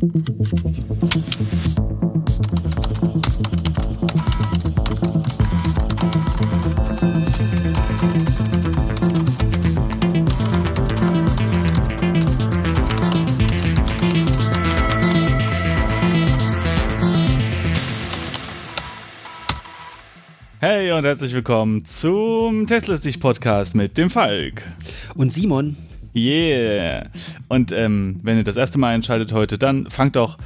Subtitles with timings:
[0.00, 0.12] Hey
[20.92, 24.62] und herzlich willkommen zum Testlistig Podcast mit dem Falk.
[25.16, 25.87] Und Simon.
[26.14, 27.08] Yeah.
[27.48, 30.38] Und ähm, wenn ihr das erste Mal einschaltet heute, dann fangt doch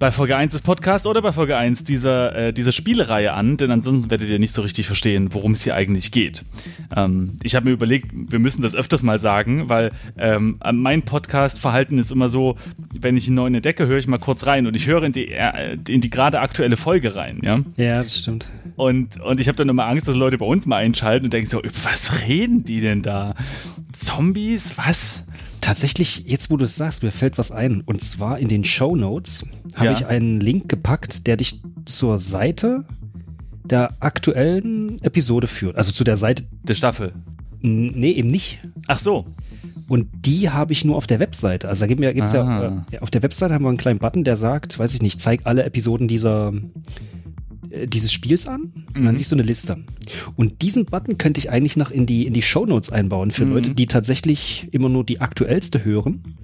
[0.00, 3.70] bei Folge 1 des Podcasts oder bei Folge 1 dieser, äh, dieser Spielereihe an, denn
[3.70, 6.42] ansonsten werdet ihr nicht so richtig verstehen, worum es hier eigentlich geht.
[6.96, 11.98] Ähm, ich habe mir überlegt, wir müssen das öfters mal sagen, weil ähm, mein Podcast-Verhalten
[11.98, 12.56] ist immer so,
[12.98, 15.32] wenn ich einen neuen entdecke, höre ich mal kurz rein und ich höre in die,
[15.32, 17.38] äh, in die gerade aktuelle Folge rein.
[17.42, 18.48] Ja, ja das stimmt.
[18.76, 21.50] Und, und ich habe dann immer Angst, dass Leute bei uns mal einschalten und denken
[21.50, 23.34] so, was reden die denn da?
[23.92, 24.78] Zombies?
[24.78, 25.26] Was?
[25.60, 27.82] Tatsächlich, jetzt wo du es sagst, mir fällt was ein.
[27.82, 29.92] Und zwar in den Show Notes habe ja.
[29.92, 32.84] ich einen Link gepackt, der dich zur Seite
[33.64, 35.76] der aktuellen Episode führt.
[35.76, 37.12] Also zu der Seite der Staffel.
[37.60, 38.58] Nee, eben nicht.
[38.86, 39.26] Ach so.
[39.88, 41.68] Und die habe ich nur auf der Webseite.
[41.68, 44.36] Also da gibt es ja, äh, auf der Webseite haben wir einen kleinen Button, der
[44.36, 46.52] sagt, weiß ich nicht, zeig alle Episoden dieser
[47.86, 49.16] dieses Spiels an und dann mhm.
[49.16, 49.76] siehst du eine Liste.
[50.36, 53.52] Und diesen Button könnte ich eigentlich noch in die, in die Shownotes einbauen für mhm.
[53.52, 56.36] Leute, die tatsächlich immer nur die aktuellste hören.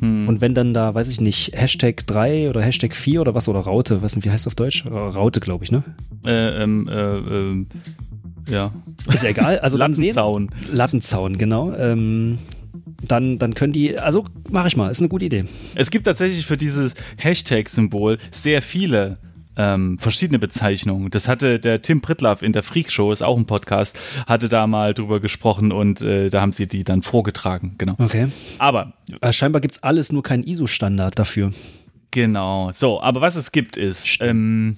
[0.00, 0.28] Mhm.
[0.28, 3.60] Und wenn dann da, weiß ich nicht, Hashtag 3 oder Hashtag 4 oder was oder
[3.60, 4.84] Raute, nicht, wie heißt das auf Deutsch?
[4.84, 5.84] Äh, Raute, glaube ich, ne?
[6.26, 7.66] Äh, ähm, äh, äh,
[8.50, 8.72] ja.
[9.12, 9.60] Ist ja egal.
[9.60, 10.50] Also Lattenzaun.
[10.62, 11.72] Sehen, Lattenzaun, genau.
[11.74, 12.38] Ähm,
[13.06, 15.44] dann, dann können die, also mache ich mal, ist eine gute Idee.
[15.74, 19.18] Es gibt tatsächlich für dieses Hashtag-Symbol sehr viele
[19.56, 21.10] ähm, verschiedene Bezeichnungen.
[21.10, 24.66] Das hatte der Tim Pritlaff in der Freak Show, ist auch ein Podcast, hatte da
[24.66, 27.94] mal drüber gesprochen und äh, da haben sie die dann vorgetragen, genau.
[27.98, 28.28] Okay.
[28.58, 31.52] Aber äh, scheinbar gibt es alles, nur keinen ISO-Standard dafür.
[32.10, 32.70] Genau.
[32.72, 34.76] So, aber was es gibt ist ähm,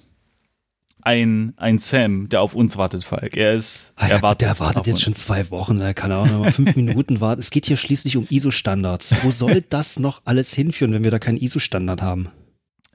[1.03, 3.37] ein, ein Sam, der auf uns wartet, Falk.
[3.37, 5.03] Er ist, ah, er wartet der wartet jetzt uns.
[5.03, 7.41] schon zwei Wochen, da kann er auch noch mal fünf Minuten warten.
[7.41, 9.17] Es geht hier schließlich um ISO-Standards.
[9.23, 12.31] Wo soll das noch alles hinführen, wenn wir da keinen ISO-Standard haben?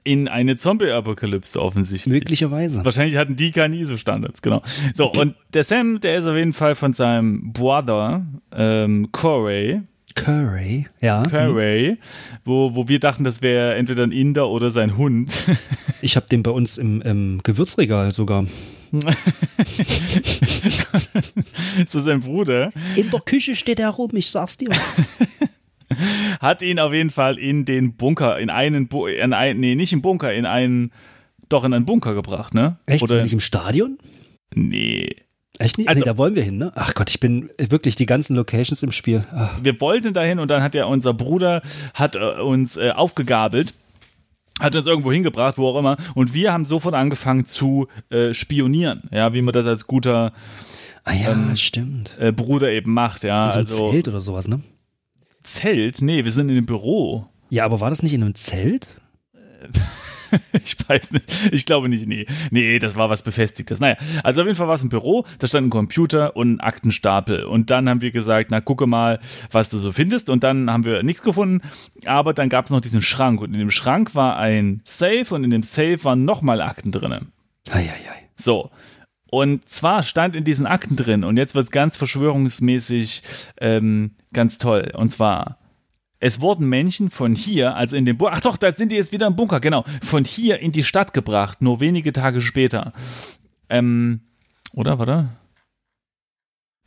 [0.04, 2.12] In eine Zombie-Apokalypse offensichtlich.
[2.12, 2.84] Möglicherweise.
[2.84, 4.62] Wahrscheinlich hatten die keine ISO-Standards, genau.
[4.94, 9.82] So, und der Sam, der ist auf jeden Fall von seinem Brother, ähm, Corey.
[10.16, 11.22] Curry, ja.
[11.22, 11.96] Curry,
[12.44, 15.32] wo, wo wir dachten, das wäre entweder ein Inder oder sein Hund.
[16.02, 18.46] Ich habe den bei uns im, im Gewürzregal sogar.
[21.86, 22.70] so sein Bruder.
[22.96, 24.70] In der Küche steht er rum, ich sag's dir.
[26.40, 29.92] hat ihn auf jeden Fall in den Bunker, in einen, Bu in ein, nee, nicht
[29.92, 30.92] im Bunker, in einen,
[31.48, 32.78] doch in einen Bunker gebracht, ne?
[32.86, 33.02] Echt?
[33.02, 33.98] Oder nicht im Stadion?
[34.54, 35.08] Nee.
[35.58, 35.88] Echt nicht?
[35.88, 36.72] Also, nee, da wollen wir hin, ne?
[36.74, 39.24] Ach Gott, ich bin wirklich die ganzen Locations im Spiel.
[39.32, 39.58] Ach.
[39.62, 41.62] Wir wollten dahin und dann hat ja unser Bruder
[41.94, 43.74] hat äh, uns äh, aufgegabelt
[44.60, 45.96] hat uns irgendwo hingebracht, wo auch immer.
[46.14, 50.32] Und wir haben sofort angefangen zu äh, spionieren, ja, wie man das als guter
[51.04, 52.16] ah, ja, ähm, stimmt.
[52.18, 53.50] Äh, Bruder eben macht, ja.
[53.50, 54.60] so also Zelt oder sowas, ne?
[55.42, 56.02] Zelt?
[56.02, 57.26] Nee, wir sind in einem Büro.
[57.48, 58.88] Ja, aber war das nicht in einem Zelt?
[60.64, 61.24] ich weiß nicht.
[61.52, 62.26] Ich glaube nicht, nee.
[62.50, 63.80] Nee, das war was Befestigtes.
[63.80, 66.60] Naja, also auf jeden Fall war es ein Büro, da stand ein Computer und ein
[66.60, 67.44] Aktenstapel.
[67.44, 69.20] Und dann haben wir gesagt, na, gucke mal,
[69.50, 70.30] was du so findest.
[70.30, 71.66] Und dann haben wir nichts gefunden.
[72.06, 73.40] Aber dann gab es noch diesen Schrank.
[73.40, 77.28] Und in dem Schrank war ein Safe und in dem Safe waren nochmal Akten drin.
[77.70, 78.28] Eieiei.
[78.36, 78.70] So.
[79.30, 83.22] Und zwar stand in diesen Akten drin, und jetzt wird es ganz verschwörungsmäßig
[83.60, 84.92] ähm, ganz toll.
[84.96, 85.58] Und zwar,
[86.18, 89.12] es wurden Menschen von hier, also in dem Bunker, ach doch, da sind die jetzt
[89.12, 92.92] wieder im Bunker, genau, von hier in die Stadt gebracht, nur wenige Tage später.
[93.68, 94.20] Ähm,
[94.72, 95.28] oder, warte?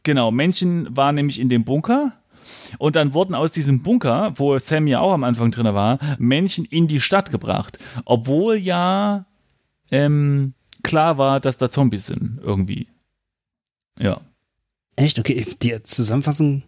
[0.03, 2.11] Genau, Menschen waren nämlich in dem Bunker.
[2.77, 6.65] Und dann wurden aus diesem Bunker, wo Sam ja auch am Anfang drin war, Menschen
[6.65, 7.79] in die Stadt gebracht.
[8.03, 9.27] Obwohl ja
[9.91, 10.53] ähm,
[10.83, 12.87] klar war, dass da Zombies sind, irgendwie.
[13.99, 14.21] Ja.
[14.95, 15.17] Echt?
[15.17, 16.63] Okay, die Zusammenfassung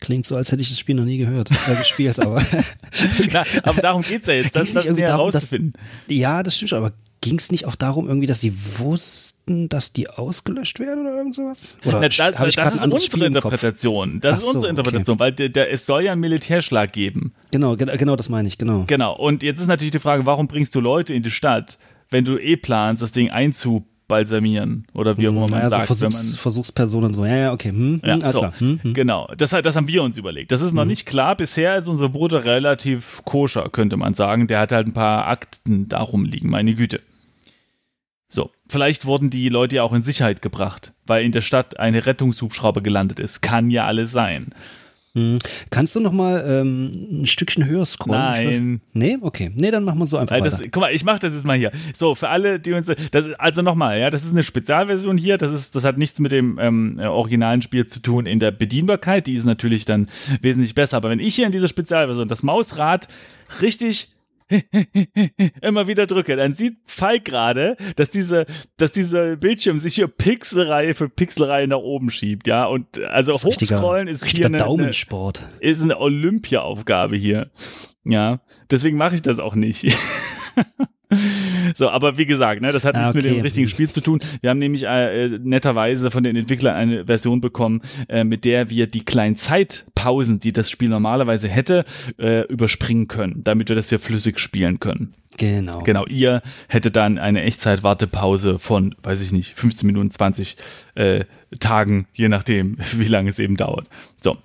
[0.00, 2.42] klingt so, als hätte ich das Spiel noch nie gehört, äh, gespielt, aber.
[3.32, 5.74] Na, aber darum geht es ja jetzt, das, das näher herauszufinden.
[6.08, 9.92] ja, das stimmt schon, aber ging es nicht auch darum, irgendwie, dass sie wussten, dass
[9.92, 11.76] die ausgelöscht werden oder irgend sowas?
[11.84, 14.20] Oder Na, da, das ist unsere Interpretation.
[14.20, 15.24] Das Ach ist unsere Interpretation, okay.
[15.24, 17.34] weil der, der, es soll ja einen Militärschlag geben.
[17.50, 18.84] Genau, genau, das meine ich, genau.
[18.86, 19.16] Genau.
[19.16, 21.78] Und jetzt ist natürlich die Frage, warum bringst du Leute in die Stadt,
[22.10, 25.88] wenn du eh planst, das Ding einzubalsamieren oder wie auch immer man ja, sagt.
[25.88, 27.70] So Versuchs, man, Versuchspersonen so, ja, ja, okay.
[27.70, 28.52] Hm, ja, hm, so.
[28.58, 28.94] hm, hm.
[28.94, 30.52] Genau, das, das haben wir uns überlegt.
[30.52, 30.88] Das ist noch hm.
[30.88, 31.36] nicht klar.
[31.36, 34.46] Bisher ist unser Bruder relativ koscher, könnte man sagen.
[34.46, 37.00] Der hat halt ein paar Akten darum liegen, meine Güte.
[38.28, 42.06] So, vielleicht wurden die Leute ja auch in Sicherheit gebracht, weil in der Stadt eine
[42.06, 43.40] Rettungshubschrauber gelandet ist.
[43.40, 44.52] Kann ja alles sein.
[45.16, 45.38] Hm.
[45.70, 48.20] Kannst du noch mal ähm, ein Stückchen höher scrollen?
[48.20, 48.80] Nein.
[48.92, 49.50] Nee, okay.
[49.54, 51.72] Nee, dann machen wir so einfach das, Guck mal, ich mache das jetzt mal hier.
[51.94, 55.54] So, für alle, die uns das also nochmal, ja, das ist eine Spezialversion hier, das
[55.54, 59.32] ist das hat nichts mit dem ähm, originalen Spiel zu tun in der Bedienbarkeit, die
[59.32, 60.08] ist natürlich dann
[60.42, 63.08] wesentlich besser, aber wenn ich hier in dieser Spezialversion das Mausrad
[63.62, 64.15] richtig
[65.62, 68.46] immer wieder drücke, dann sieht Falk gerade, dass diese,
[68.76, 72.64] dass dieser Bildschirm sich hier Pixelreihe für Pixelreihe nach oben schiebt, ja.
[72.66, 75.42] Und also ist hochscrollen richtiger, ist richtiger hier eine, eine, Daumensport.
[75.60, 77.50] ist eine Olympia-Aufgabe hier.
[78.04, 78.40] Ja.
[78.70, 79.96] Deswegen mache ich das auch nicht.
[81.74, 83.34] So, aber wie gesagt, ne, das hat Ah, nichts mit okay.
[83.34, 84.20] dem richtigen Spiel zu tun.
[84.40, 88.70] Wir haben nämlich äh, äh, netterweise von den Entwicklern eine Version bekommen, äh, mit der
[88.70, 91.84] wir die kleinen Zeitpausen, die das Spiel normalerweise hätte,
[92.18, 95.12] äh, überspringen können, damit wir das hier flüssig spielen können.
[95.36, 95.80] Genau.
[95.80, 100.56] Genau, ihr hättet dann eine Echtzeit-Wartepause von, weiß ich nicht, 15 Minuten, 20
[100.94, 101.24] äh,
[101.60, 103.88] Tagen, je nachdem, wie lange es eben dauert.
[104.18, 104.36] So.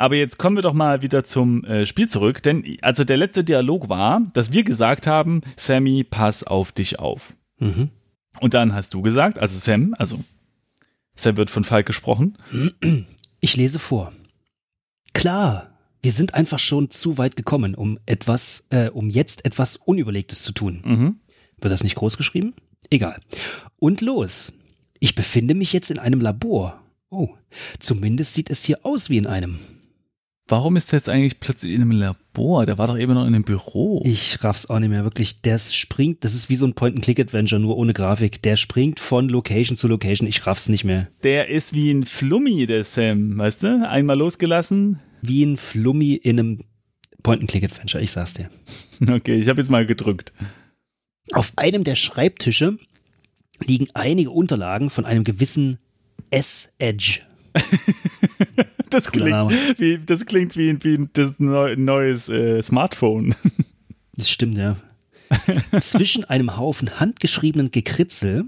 [0.00, 3.44] Aber jetzt kommen wir doch mal wieder zum äh, Spiel zurück, denn also der letzte
[3.44, 7.34] Dialog war, dass wir gesagt haben, Sammy, pass auf dich auf.
[7.58, 7.90] Mhm.
[8.40, 10.24] Und dann hast du gesagt, also Sam, also
[11.16, 12.38] Sam wird von Falk gesprochen.
[13.40, 14.12] Ich lese vor.
[15.12, 15.70] Klar,
[16.02, 20.52] wir sind einfach schon zu weit gekommen, um etwas, äh, um jetzt etwas Unüberlegtes zu
[20.52, 20.82] tun.
[20.82, 21.20] Mhm.
[21.60, 22.54] Wird das nicht groß geschrieben?
[22.88, 23.20] Egal.
[23.78, 24.54] Und los.
[24.98, 26.80] Ich befinde mich jetzt in einem Labor.
[27.10, 27.28] Oh,
[27.80, 29.58] zumindest sieht es hier aus wie in einem.
[30.50, 32.66] Warum ist er jetzt eigentlich plötzlich in einem Labor?
[32.66, 34.02] Der war doch eben noch in einem Büro.
[34.04, 35.42] Ich raff's auch nicht mehr wirklich.
[35.42, 38.42] Der springt, das ist wie so ein Point-and-Click-Adventure, nur ohne Grafik.
[38.42, 40.26] Der springt von Location zu Location.
[40.26, 41.06] Ich raff's nicht mehr.
[41.22, 43.88] Der ist wie ein Flummi, der Sam, weißt du?
[43.88, 44.98] Einmal losgelassen.
[45.22, 46.58] Wie ein Flummi in einem
[47.22, 48.48] Point-and-Click-Adventure, ich sag's dir.
[49.08, 50.32] Okay, ich habe jetzt mal gedrückt.
[51.30, 52.76] Auf einem der Schreibtische
[53.64, 55.78] liegen einige Unterlagen von einem gewissen
[56.30, 57.20] S-Edge.
[58.90, 63.34] Das klingt wie, das klingt wie, wie das neu, neues äh, Smartphone.
[64.14, 64.76] Das stimmt, ja.
[65.80, 68.44] Zwischen einem Haufen handgeschriebenen Gekritzel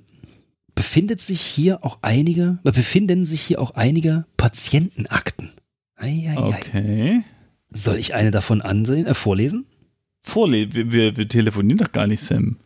[0.74, 5.52] befindet sich hier auch einige, äh, befinden sich hier auch einige Patientenakten.
[5.96, 6.42] Ei, ei, ei.
[6.42, 7.24] Okay.
[7.70, 9.66] Soll ich eine davon ansehen, äh, vorlesen?
[10.20, 12.56] Vorle wir, wir, wir telefonieren doch gar nicht, Sam.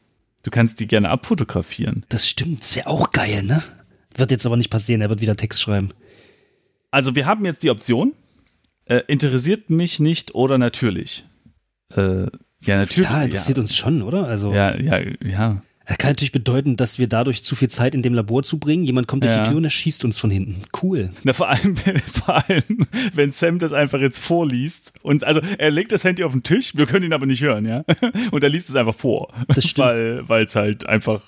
[0.42, 2.04] Du kannst die gerne abfotografieren.
[2.08, 3.62] Das stimmt, ist ja auch geil, ne?
[4.14, 5.90] Wird jetzt aber nicht passieren, er wird wieder Text schreiben.
[6.96, 8.14] Also wir haben jetzt die Option,
[8.86, 11.26] äh, interessiert mich nicht oder natürlich.
[11.94, 12.22] Äh,
[12.62, 13.10] ja, natürlich.
[13.10, 14.26] Ja, interessiert uns schon, oder?
[14.26, 15.60] Also, Ja, ja, ja.
[15.86, 18.84] das kann natürlich bedeuten, dass wir dadurch zu viel Zeit in dem Labor zubringen.
[18.84, 19.42] Jemand kommt durch Ja.
[19.44, 20.62] die Tür und er schießt uns von hinten.
[20.82, 21.10] Cool.
[21.22, 21.76] Na, vor allem,
[22.24, 26.32] vor allem, wenn Sam das einfach jetzt vorliest und also er legt das Handy auf
[26.32, 27.84] den Tisch, wir können ihn aber nicht hören, ja.
[28.30, 29.34] Und er liest es einfach vor.
[29.48, 30.28] Das stimmt.
[30.30, 31.22] Weil es halt einfach,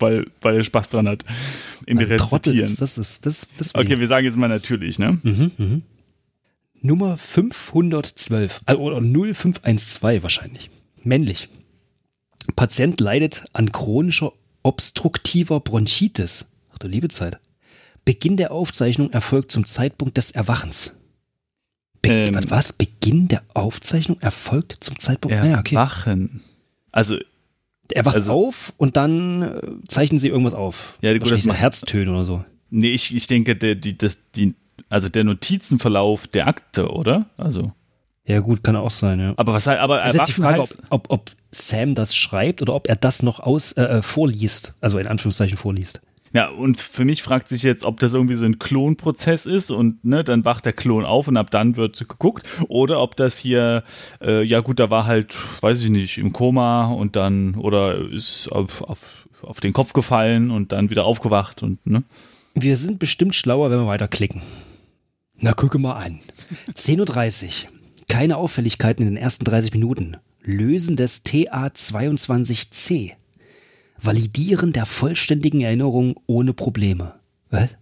[0.00, 1.24] weil, weil er Spaß dran hat.
[1.86, 2.64] Im Ein Trottel Rezitieren.
[2.64, 5.18] ist, das ist, das, das Okay, wir sagen jetzt mal natürlich, ne?
[5.22, 5.82] Mhm, mhm.
[6.82, 10.70] Nummer 512, äh, oder 0512 wahrscheinlich.
[11.02, 11.48] Männlich.
[12.56, 14.32] Patient leidet an chronischer
[14.62, 16.50] obstruktiver Bronchitis.
[16.72, 17.38] Ach du liebe Zeit.
[18.04, 20.96] Beginn der Aufzeichnung erfolgt zum Zeitpunkt des Erwachens.
[22.02, 22.40] Be Ähm.
[22.48, 22.72] was?
[22.72, 25.36] Beginn der Aufzeichnung erfolgt zum Zeitpunkt.
[25.36, 25.74] Ah, ja, okay.
[25.74, 26.40] Erwachen.
[26.92, 27.18] Also,
[27.92, 30.96] Er wacht also- auf und dann äh, zeichnen sie irgendwas auf.
[31.00, 32.44] Ja, gut, das macht- Herztöne oder so.
[32.70, 34.54] nee, ich, ich denke, der, die, das, die,
[34.88, 37.26] also der Notizenverlauf der Akte, oder?
[37.36, 37.72] Also.
[38.26, 39.34] Ja, gut, kann auch sein, ja.
[39.36, 42.62] Aber was halt, aber ist jetzt die Frage, heißt, ob, ob, ob Sam das schreibt
[42.62, 46.00] oder ob er das noch aus äh, äh, vorliest, also in Anführungszeichen vorliest.
[46.32, 50.04] Ja, und für mich fragt sich jetzt, ob das irgendwie so ein Klonprozess ist und
[50.04, 52.46] ne, dann wacht der Klon auf und ab dann wird geguckt.
[52.68, 53.82] Oder ob das hier,
[54.22, 58.48] äh, ja gut, da war halt, weiß ich nicht, im Koma und dann, oder ist
[58.52, 62.04] auf, auf, auf den Kopf gefallen und dann wieder aufgewacht und, ne?
[62.54, 64.42] Wir sind bestimmt schlauer, wenn wir weiterklicken.
[65.36, 66.20] Na, gucke mal an.
[66.74, 67.70] 10.30 Uhr.
[68.08, 70.16] Keine Auffälligkeiten in den ersten 30 Minuten.
[70.42, 73.12] Lösen des TA22C.
[74.02, 77.14] Validieren der vollständigen Erinnerung ohne Probleme.
[77.50, 77.76] Was?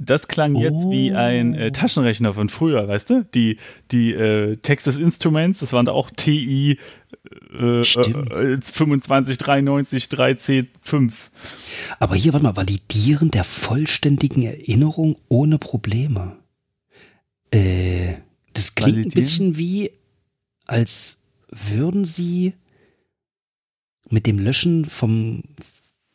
[0.00, 3.24] Das klang jetzt wie ein äh, Taschenrechner von früher, weißt du?
[3.34, 3.56] Die,
[3.90, 6.78] die äh, Texas Instruments, das waren da auch TI
[7.58, 8.36] äh, Stimmt.
[8.36, 11.12] äh, 2593 3C5.
[11.98, 16.36] Aber hier, warte mal, validieren der vollständigen Erinnerung ohne Probleme.
[17.50, 18.14] Äh,
[18.52, 19.14] das klingt ein Validieren?
[19.14, 19.90] bisschen wie,
[20.68, 22.54] als würden sie
[24.10, 25.42] mit dem Löschen vom,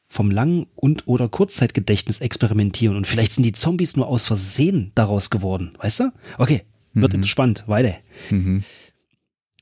[0.08, 5.30] vom Lang- und oder Kurzzeitgedächtnis experimentieren und vielleicht sind die Zombies nur aus Versehen daraus
[5.30, 6.12] geworden, weißt du?
[6.38, 7.24] Okay, wird Mhm.
[7.24, 7.96] spannend, weiter.
[8.30, 8.64] Mhm.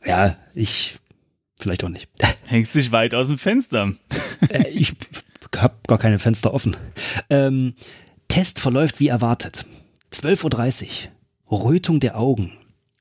[0.05, 0.95] Ja, ich,
[1.59, 2.09] vielleicht auch nicht.
[2.45, 3.93] Hängt sich weit aus dem Fenster.
[4.50, 4.93] Äh, ich
[5.55, 6.75] habe gar keine Fenster offen.
[7.29, 7.75] Ähm,
[8.27, 9.65] Test verläuft wie erwartet.
[10.13, 11.07] 12.30
[11.50, 11.63] Uhr.
[11.65, 12.53] Rötung der Augen.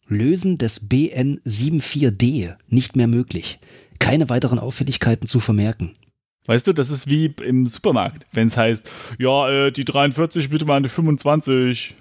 [0.07, 3.59] Lösen des BN74D nicht mehr möglich.
[4.01, 5.93] Keine weiteren Auffälligkeiten zu vermerken.
[6.47, 10.65] Weißt du, das ist wie im Supermarkt, wenn es heißt, ja, äh, die 43 bitte
[10.65, 11.95] mal eine 25.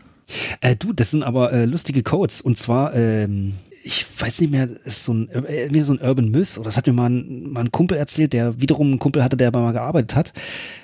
[0.61, 2.41] Äh, du, das sind aber äh, lustige Codes.
[2.41, 3.53] Und zwar, ähm,
[3.83, 6.87] ich weiß nicht mehr, ist so ein, äh, so ein Urban Myth, oder das hat
[6.87, 10.15] mir mal ein, mal ein Kumpel erzählt, der wiederum einen Kumpel hatte, der mal gearbeitet
[10.15, 10.33] hat.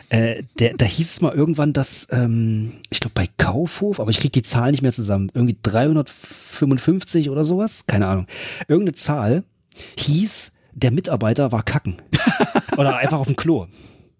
[0.10, 4.19] Äh, der, da hieß es mal irgendwann, dass, ähm, ich glaube bei Kaufhof, aber ich
[4.19, 8.27] krieg die Zahl nicht mehr zusammen, irgendwie 355 oder sowas, keine Ahnung.
[8.67, 9.43] Irgendeine Zahl
[9.98, 11.98] hieß, der Mitarbeiter war kacken.
[12.77, 13.67] oder einfach auf dem Klo.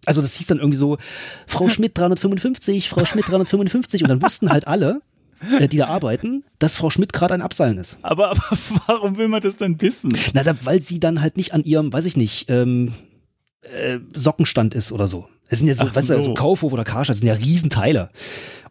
[0.06, 0.98] Also das hieß dann irgendwie so,
[1.48, 5.02] Frau Schmidt 355, Frau Schmidt 355 und dann wussten halt alle,
[5.60, 7.98] äh, die da arbeiten, dass Frau Schmidt gerade ein Abseilen ist.
[8.02, 8.58] Aber, aber
[8.88, 10.16] warum will man das dann wissen?
[10.34, 12.94] Na, da, weil sie dann halt nicht an ihrem, weiß ich nicht, ähm,
[13.62, 15.28] äh, Sockenstand ist oder so.
[15.48, 18.10] Es sind ja so, Ach weißt du, so Kaufhof oder Karstadt sind ja Riesenteile.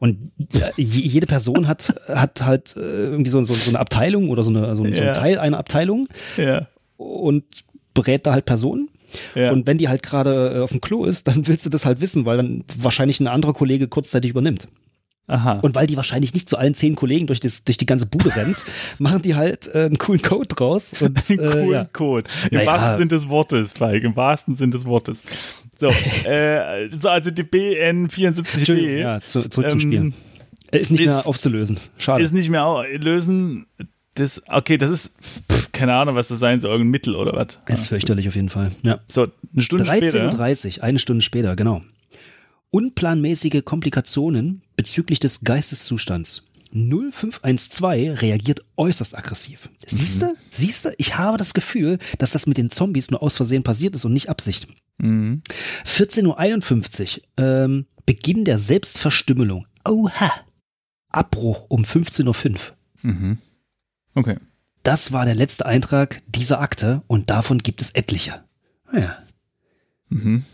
[0.00, 4.42] Und äh, jede Person hat, hat halt äh, irgendwie so, so, so eine Abteilung oder
[4.42, 6.66] so, eine, so, so ein Teil einer Abteilung ja.
[6.96, 7.44] und
[7.94, 8.88] berät da halt Personen.
[9.34, 9.52] Ja.
[9.52, 12.00] Und wenn die halt gerade äh, auf dem Klo ist, dann willst du das halt
[12.00, 14.68] wissen, weil dann wahrscheinlich ein anderer Kollege kurzzeitig übernimmt.
[15.26, 15.60] Aha.
[15.62, 18.34] Und weil die wahrscheinlich nicht zu allen zehn Kollegen durch, das, durch die ganze Bude
[18.36, 18.62] rennt,
[18.98, 20.92] machen die halt äh, einen coolen Code draus.
[21.00, 21.84] Und, einen äh, coolen ja.
[21.86, 22.30] Code.
[22.50, 22.66] Im naja.
[22.66, 25.24] wahrsten Sinn des Wortes, Falk, im wahrsten Sinn des Wortes.
[25.78, 25.88] So,
[26.24, 28.98] äh, so also die BN74D.
[28.98, 30.12] Ja, zu, zurück ähm, zum Spiel.
[30.72, 31.78] Ist nicht ist, mehr aufzulösen.
[31.98, 32.22] Schade.
[32.22, 33.66] Ist nicht mehr lösen.
[34.14, 35.12] Das, okay, das ist,
[35.50, 37.58] pff, keine Ahnung, was das sein soll, irgendein Mittel oder was.
[37.68, 38.70] Ist fürchterlich auf jeden Fall.
[38.82, 39.00] Ja.
[39.08, 40.30] So, eine Stunde 13 später.
[40.30, 41.82] 13.30 Uhr, eine Stunde später, genau.
[42.70, 46.44] Unplanmäßige Komplikationen bezüglich des Geisteszustands.
[46.74, 49.70] 0512 reagiert äußerst aggressiv.
[49.86, 50.26] Siehst du?
[50.26, 50.36] Mhm.
[50.50, 50.90] Siehst du?
[50.98, 54.12] Ich habe das Gefühl, dass das mit den Zombies nur aus Versehen passiert ist und
[54.12, 54.66] nicht Absicht.
[54.98, 55.42] Mhm.
[55.86, 59.66] 14.51 Uhr, ähm, Beginn der Selbstverstümmelung.
[59.88, 60.30] Oha!
[61.10, 62.58] Abbruch um 15.05 Uhr.
[63.02, 63.38] Mhm.
[64.14, 64.36] Okay.
[64.82, 68.44] Das war der letzte Eintrag dieser Akte und davon gibt es etliche.
[68.92, 69.16] Naja.
[70.08, 70.44] Mhm.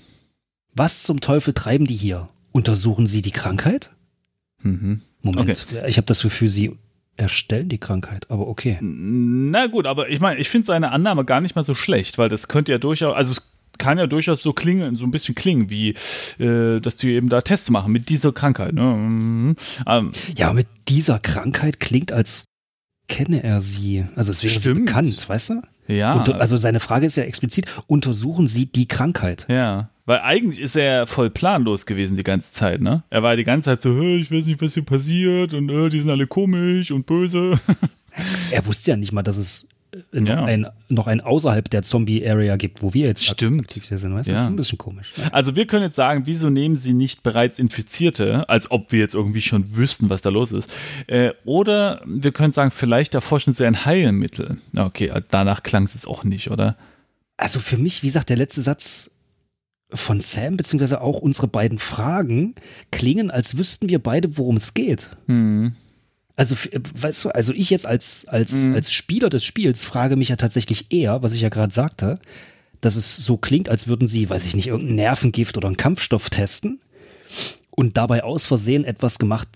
[0.74, 2.28] Was zum Teufel treiben die hier?
[2.52, 3.90] Untersuchen sie die Krankheit?
[4.62, 5.02] Mhm.
[5.22, 5.82] Moment, okay.
[5.86, 6.78] ich habe das Gefühl, sie
[7.16, 8.78] erstellen die Krankheit, aber okay.
[8.80, 12.28] Na gut, aber ich meine, ich finde seine Annahme gar nicht mal so schlecht, weil
[12.28, 15.70] das könnte ja durchaus, also es kann ja durchaus so klingen, so ein bisschen klingen,
[15.70, 15.94] wie
[16.38, 18.74] äh, dass die eben da Tests machen mit dieser Krankheit.
[18.74, 18.82] Ne?
[18.82, 19.56] Mhm.
[19.86, 22.44] Ähm, ja, mit dieser Krankheit klingt, als
[23.10, 24.06] kenne er sie.
[24.14, 25.62] Also es wäre sie bekannt, weißt du?
[25.88, 26.14] Ja.
[26.14, 29.46] Und, also seine Frage ist ja explizit, untersuchen Sie die Krankheit?
[29.48, 29.90] Ja.
[30.06, 33.02] Weil eigentlich ist er voll planlos gewesen die ganze Zeit, ne?
[33.10, 36.10] Er war die ganze Zeit so, ich weiß nicht, was hier passiert und die sind
[36.10, 37.58] alle komisch und böse.
[38.50, 39.68] er wusste ja nicht mal, dass es
[40.12, 40.44] noch, ja.
[40.44, 43.60] ein, noch ein außerhalb der Zombie-Area gibt, wo wir jetzt Stimmt.
[43.60, 44.14] aktiv sind.
[44.14, 44.28] Weißt?
[44.28, 44.34] Ja.
[44.34, 45.12] Das ist ein bisschen komisch.
[45.16, 45.32] Ne?
[45.32, 49.14] Also wir können jetzt sagen, wieso nehmen sie nicht bereits Infizierte, als ob wir jetzt
[49.14, 50.74] irgendwie schon wüssten, was da los ist.
[51.06, 54.58] Äh, oder wir können sagen, vielleicht erforschen sie ein Heilmittel.
[54.76, 56.76] Okay, danach klang es jetzt auch nicht, oder?
[57.36, 59.12] Also für mich, wie gesagt, der letzte Satz
[59.92, 62.54] von Sam, beziehungsweise auch unsere beiden Fragen,
[62.90, 65.10] klingen, als wüssten wir beide, worum es geht.
[65.26, 65.74] Hm.
[66.40, 66.56] Also,
[66.94, 68.72] weißt du, also ich jetzt als, als, mhm.
[68.74, 72.18] als Spieler des Spiels frage mich ja tatsächlich eher, was ich ja gerade sagte,
[72.80, 76.30] dass es so klingt, als würden sie, weiß ich nicht, irgendein Nervengift oder einen Kampfstoff
[76.30, 76.80] testen
[77.70, 79.48] und dabei aus Versehen etwas gemacht,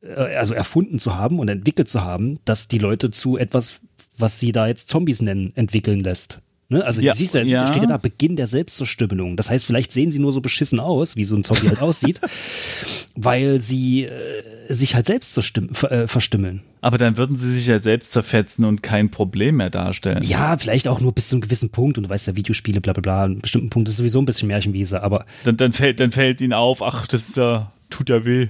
[0.00, 3.80] äh, also erfunden zu haben und entwickelt zu haben, dass die Leute zu etwas,
[4.16, 6.38] was sie da jetzt Zombies nennen, entwickeln lässt.
[6.68, 6.84] Ne?
[6.84, 7.66] Also ja, siehst du, ja.
[7.66, 9.36] steht ja da Beginn der Selbstzerstümmelung.
[9.36, 12.20] Das heißt, vielleicht sehen sie nur so beschissen aus, wie so ein Zombie halt aussieht,
[13.14, 16.62] weil sie äh, sich halt selbst äh, verstümmeln.
[16.80, 20.22] Aber dann würden sie sich ja selbst zerfetzen und kein Problem mehr darstellen.
[20.22, 21.98] Ja, vielleicht auch nur bis zu einem gewissen Punkt.
[21.98, 24.48] Und du weißt ja, Videospiele, bla bla bla, an bestimmten Punkt ist sowieso ein bisschen
[24.48, 25.26] Märchenwiese, aber.
[25.44, 28.48] Dann, dann, fällt, dann fällt ihnen auf, ach, das ja, tut ja weh.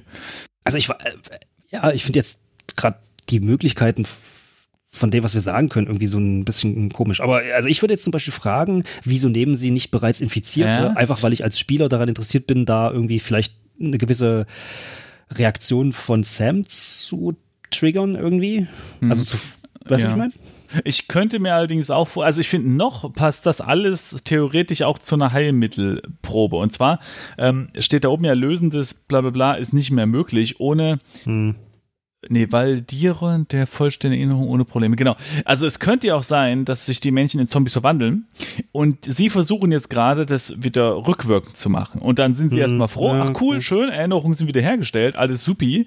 [0.63, 1.13] Also ich war, äh,
[1.71, 2.43] ja, ich finde jetzt
[2.77, 4.07] gerade die Möglichkeiten
[4.95, 7.21] von dem, was wir sagen können, irgendwie so ein bisschen komisch.
[7.21, 10.71] Aber also ich würde jetzt zum Beispiel fragen, wieso nehmen sie nicht bereits Infizierte?
[10.71, 10.93] Ja.
[10.93, 14.47] Einfach weil ich als Spieler daran interessiert bin, da irgendwie vielleicht eine gewisse
[15.33, 17.37] Reaktion von Sam zu
[17.71, 18.69] triggern irgendwie.
[19.01, 19.11] Hm.
[19.11, 19.37] Also zu,
[19.87, 20.13] weißt du, ja.
[20.13, 20.33] ich meine?
[20.85, 24.99] Ich könnte mir allerdings auch vor, also ich finde, noch passt das alles theoretisch auch
[24.99, 26.57] zu einer Heilmittelprobe.
[26.57, 27.01] Und zwar
[27.39, 31.57] ähm, steht da oben ja lösendes bla bla bla ist nicht mehr möglich, ohne hm.
[32.29, 34.97] Nee, Valdieren der vollständigen Erinnerung ohne Probleme.
[34.97, 35.17] Genau.
[35.45, 38.27] Also es könnte ja auch sein, dass sich die Männchen in Zombies verwandeln
[38.73, 42.01] und sie versuchen jetzt gerade, das wieder rückwirkend zu machen.
[42.01, 42.63] Und dann sind sie mhm.
[42.63, 45.87] erstmal froh, ach cool, schön, Erinnerungen sind wieder hergestellt, alles supi.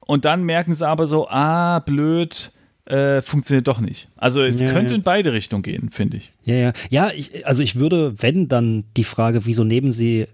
[0.00, 2.52] Und dann merken sie aber so, ah, blöd,
[2.86, 4.08] äh, funktioniert doch nicht.
[4.16, 4.98] Also es ja, könnte ja.
[4.98, 6.32] in beide Richtungen gehen, finde ich.
[6.44, 6.72] Ja, ja.
[6.90, 10.26] Ja, ich, also ich würde, wenn dann die Frage, wieso nehmen sie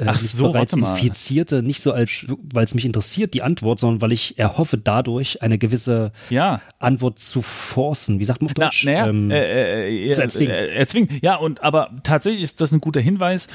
[0.00, 4.00] äh, Ach so, bereits Infizierte nicht so als, weil es mich interessiert, die Antwort, sondern
[4.00, 6.62] weil ich erhoffe, dadurch eine gewisse ja.
[6.78, 8.18] Antwort zu forcen.
[8.18, 8.84] Wie sagt man auf Deutsch?
[8.86, 10.54] Na, naja, ähm, äh, äh, zu erzwingen.
[10.54, 11.10] Äh, erzwingen.
[11.20, 13.48] Ja, und aber tatsächlich ist das ein guter Hinweis.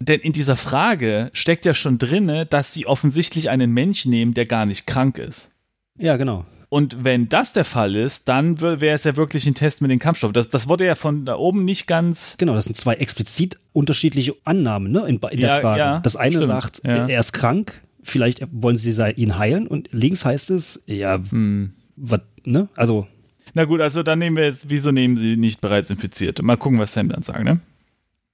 [0.00, 4.46] Denn in dieser Frage steckt ja schon drin, dass sie offensichtlich einen Mensch nehmen, der
[4.46, 5.52] gar nicht krank ist.
[5.98, 6.44] Ja, genau.
[6.72, 9.98] Und wenn das der Fall ist, dann wäre es ja wirklich ein Test mit den
[9.98, 10.32] Kampfstoffen.
[10.32, 12.36] Das, das wurde ja von da oben nicht ganz.
[12.38, 15.78] Genau, das sind zwei explizit unterschiedliche Annahmen ne, in, in der Frage.
[15.78, 17.06] Ja, das eine stimmt, sagt, ja.
[17.06, 19.66] er ist krank, vielleicht wollen sie ihn heilen.
[19.66, 21.74] Und links heißt es, ja, hm.
[21.96, 22.70] was, ne?
[22.74, 23.06] Also.
[23.52, 26.42] Na gut, also dann nehmen wir jetzt, wieso nehmen sie nicht bereits Infizierte?
[26.42, 27.60] Mal gucken, was Sam dann sagt, ne?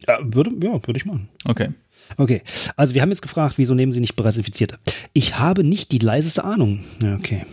[0.06, 1.28] Ja, würde, ja, würde ich machen.
[1.44, 1.70] Okay.
[2.16, 2.42] Okay,
[2.76, 4.78] also wir haben jetzt gefragt, wieso nehmen Sie nicht bereits Infizierte?
[5.12, 6.84] Ich habe nicht die leiseste Ahnung.
[7.02, 7.44] Ja, okay.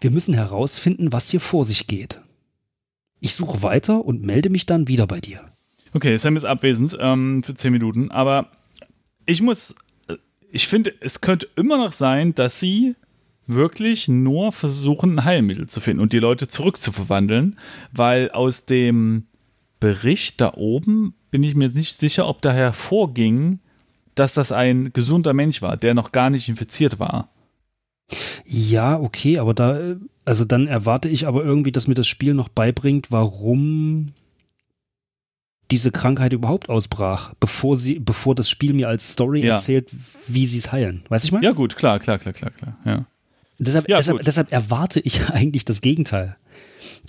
[0.00, 2.20] Wir müssen herausfinden, was hier vor sich geht.
[3.20, 5.40] Ich suche weiter und melde mich dann wieder bei dir.
[5.92, 8.50] Okay, Sam ist abwesend ähm, für zehn Minuten, aber
[9.26, 9.76] ich muss,
[10.08, 10.16] äh,
[10.50, 12.96] ich finde, es könnte immer noch sein, dass sie
[13.46, 17.58] wirklich nur versuchen, ein Heilmittel zu finden und die Leute zurückzuverwandeln,
[17.92, 19.26] weil aus dem
[19.80, 23.60] Bericht da oben bin ich mir nicht sicher, ob da hervorging,
[24.14, 27.28] dass das ein gesunder Mensch war, der noch gar nicht infiziert war.
[28.44, 32.48] Ja, okay, aber da, also dann erwarte ich aber irgendwie, dass mir das Spiel noch
[32.48, 34.12] beibringt, warum
[35.70, 39.54] diese Krankheit überhaupt ausbrach, bevor sie, bevor das Spiel mir als Story ja.
[39.54, 39.88] erzählt,
[40.28, 41.02] wie sie es heilen.
[41.08, 41.42] Weiß ich mal?
[41.42, 43.06] Ja, gut, klar, klar, klar, klar, klar, ja.
[43.58, 46.36] Deshalb, ja, deshalb, deshalb erwarte ich eigentlich das Gegenteil.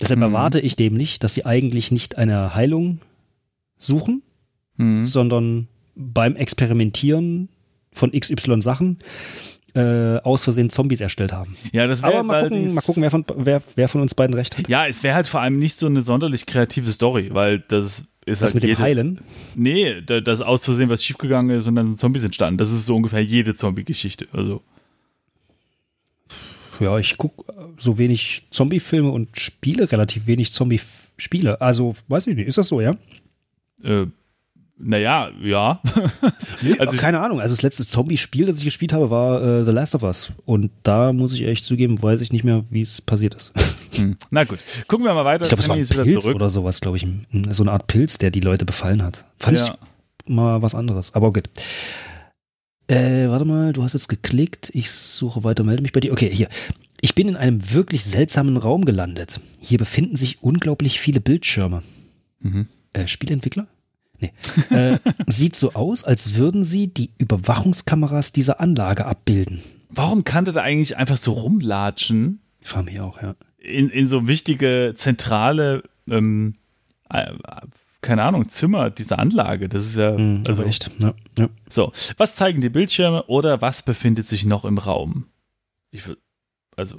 [0.00, 0.24] Deshalb mhm.
[0.24, 3.00] erwarte ich dem nicht, dass sie eigentlich nicht eine Heilung
[3.78, 4.22] suchen,
[4.76, 5.04] mhm.
[5.04, 7.48] sondern beim Experimentieren
[7.92, 8.98] von XY Sachen
[9.76, 11.54] äh, aus Versehen Zombies erstellt haben.
[11.72, 14.56] Ja, das wäre mal, gucken, mal gucken, wer von, wer, wer von uns beiden recht
[14.56, 14.68] hat.
[14.68, 18.40] Ja, es wäre halt vor allem nicht so eine sonderlich kreative Story, weil das ist
[18.42, 19.20] das halt mit jede, dem Heilen?
[19.54, 22.56] Nee, das aus Versehen was schiefgegangen ist und dann sind Zombies entstanden.
[22.56, 24.26] Das ist so ungefähr jede Zombie-Geschichte.
[24.32, 24.62] Also.
[26.80, 27.44] Ja, ich gucke
[27.76, 31.60] so wenig Zombie-Filme und spiele relativ wenig Zombie-Spiele.
[31.60, 32.96] Also, weiß ich nicht, ist das so, ja?
[33.84, 34.06] Äh,
[34.78, 35.80] naja, ja.
[36.62, 37.40] nee, also keine Ahnung.
[37.40, 40.32] Also das letzte Zombie-Spiel, das ich gespielt habe, war äh, The Last of Us.
[40.44, 43.52] Und da muss ich echt zugeben, weiß ich nicht mehr, wie es passiert ist.
[43.92, 44.16] Hm.
[44.30, 44.58] Na gut,
[44.88, 45.44] gucken wir mal weiter.
[45.44, 47.06] Ich glaube, es war ein Pilz oder sowas, glaube ich.
[47.50, 49.24] So eine Art Pilz, der die Leute befallen hat.
[49.38, 49.64] Fand ja.
[49.64, 51.14] ich mal was anderes.
[51.14, 51.48] Aber gut.
[52.88, 54.70] Äh, warte mal, du hast jetzt geklickt.
[54.74, 56.12] Ich suche weiter, melde mich bei dir.
[56.12, 56.48] Okay, hier.
[57.00, 59.40] Ich bin in einem wirklich seltsamen Raum gelandet.
[59.60, 61.82] Hier befinden sich unglaublich viele Bildschirme.
[62.40, 62.66] Mhm.
[62.92, 63.66] Äh, Spielentwickler?
[64.18, 64.32] Nee.
[64.70, 69.62] Äh, sieht so aus, als würden sie die Überwachungskameras dieser Anlage abbilden.
[69.90, 72.40] Warum kann der da eigentlich einfach so rumlatschen?
[72.60, 73.34] Ich frage mich auch, ja.
[73.58, 76.54] In, in so wichtige zentrale, ähm,
[77.10, 77.32] äh,
[78.00, 79.68] keine Ahnung, Zimmer dieser Anlage.
[79.68, 80.16] Das ist ja.
[80.16, 80.90] Mhm, also echt.
[81.00, 81.48] Ja, ja.
[81.68, 85.26] So, was zeigen die Bildschirme oder was befindet sich noch im Raum?
[85.90, 86.20] Ich würde,
[86.76, 86.98] also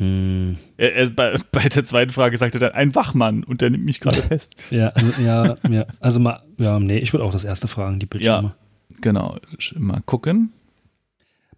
[0.00, 0.56] hm.
[0.78, 3.84] Er, er, bei, bei, der zweiten Frage sagte er dann ein Wachmann und der nimmt
[3.84, 4.56] mich gerade fest.
[4.70, 8.06] ja, also, ja, ja, also mal, ja, nee, ich würde auch das erste fragen, die
[8.06, 8.48] Bildschirme.
[8.48, 9.36] Ja, genau,
[9.76, 10.54] mal gucken.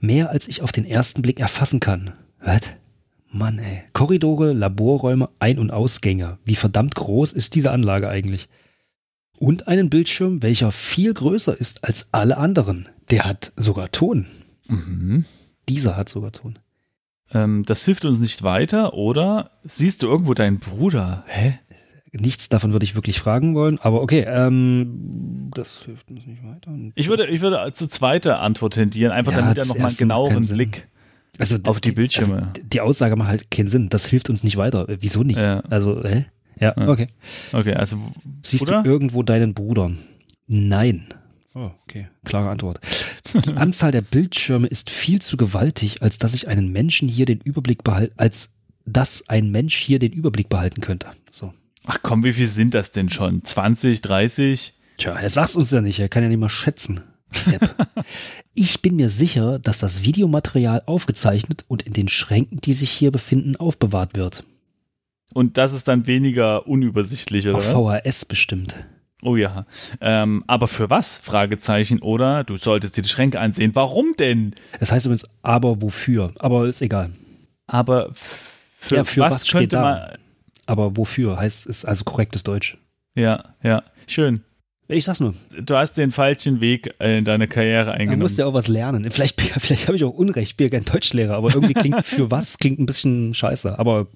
[0.00, 2.14] Mehr als ich auf den ersten Blick erfassen kann.
[2.40, 2.62] Was?
[3.30, 3.84] Mann, ey.
[3.92, 6.38] Korridore, Laborräume, Ein- und Ausgänge.
[6.44, 8.48] Wie verdammt groß ist diese Anlage eigentlich?
[9.38, 12.88] Und einen Bildschirm, welcher viel größer ist als alle anderen.
[13.10, 14.26] Der hat sogar Ton.
[14.66, 15.26] Mhm.
[15.68, 16.58] Dieser hat sogar Ton
[17.32, 21.24] ähm, das hilft uns nicht weiter, oder siehst du irgendwo deinen Bruder?
[21.26, 21.58] Hä?
[22.12, 26.70] Nichts davon würde ich wirklich fragen wollen, aber okay, ähm, das hilft uns nicht weiter.
[26.94, 30.46] Ich würde, ich würde als zweite Antwort tendieren, einfach ja, damit er nochmal einen genaueren
[30.46, 30.88] Blick
[31.38, 32.36] also, auf die Bildschirme.
[32.36, 34.86] Also die Aussage macht halt keinen Sinn, das hilft uns nicht weiter.
[35.00, 35.38] Wieso nicht?
[35.38, 35.60] Ja.
[35.70, 36.26] Also, hä?
[36.60, 37.06] Ja, okay.
[37.52, 37.96] Okay, also.
[38.42, 38.82] Siehst Bruder?
[38.82, 39.90] du irgendwo deinen Bruder?
[40.46, 41.06] Nein.
[41.54, 42.08] Oh, okay.
[42.24, 42.80] Klare Antwort.
[43.34, 47.40] Die Anzahl der Bildschirme ist viel zu gewaltig, als dass ich einen Menschen hier den
[47.40, 51.08] Überblick behalten, als dass ein Mensch hier den Überblick behalten könnte.
[51.30, 51.52] So.
[51.86, 53.44] Ach komm, wie viel sind das denn schon?
[53.44, 54.74] 20, 30?
[54.98, 57.00] Tja, er sagt uns ja nicht, er kann ja nicht mal schätzen.
[58.54, 63.10] ich bin mir sicher, dass das Videomaterial aufgezeichnet und in den Schränken, die sich hier
[63.10, 64.44] befinden, aufbewahrt wird.
[65.32, 67.56] Und das ist dann weniger unübersichtlich, oder?
[67.56, 67.64] Auf
[68.04, 68.76] VHS bestimmt.
[69.22, 69.66] Oh ja.
[70.00, 71.16] Ähm, aber für was?
[71.16, 72.00] Fragezeichen.
[72.00, 73.70] Oder du solltest dir die Schränke ansehen.
[73.74, 74.54] Warum denn?
[74.80, 76.32] Das heißt übrigens, aber wofür?
[76.40, 77.10] Aber ist egal.
[77.68, 80.16] Aber für, ja, für was, was könnte man.
[80.66, 82.78] Aber wofür heißt es also korrektes Deutsch.
[83.14, 83.84] Ja, ja.
[84.08, 84.42] Schön.
[84.88, 85.34] Ich sag's nur.
[85.60, 88.20] Du hast den falschen Weg in deine Karriere eingenommen.
[88.20, 89.08] Du musst ja auch was lernen.
[89.10, 92.30] Vielleicht, vielleicht habe ich auch Unrecht, ich bin ja kein Deutschlehrer, aber irgendwie klingt für
[92.30, 93.78] was klingt ein bisschen scheiße.
[93.78, 94.08] Aber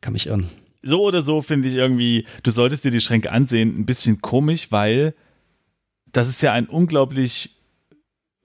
[0.00, 0.48] kann mich irren
[0.82, 4.70] so oder so finde ich irgendwie, du solltest dir die Schränke ansehen, ein bisschen komisch,
[4.70, 5.14] weil
[6.10, 7.56] das ist ja ein unglaublich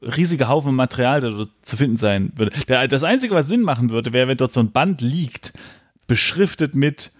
[0.02, 2.56] riesiger Haufen Material, der dort zu finden sein würde.
[2.68, 5.54] Der, das Einzige, was Sinn machen würde, wäre, wenn dort so ein Band liegt,
[6.06, 7.12] beschriftet mit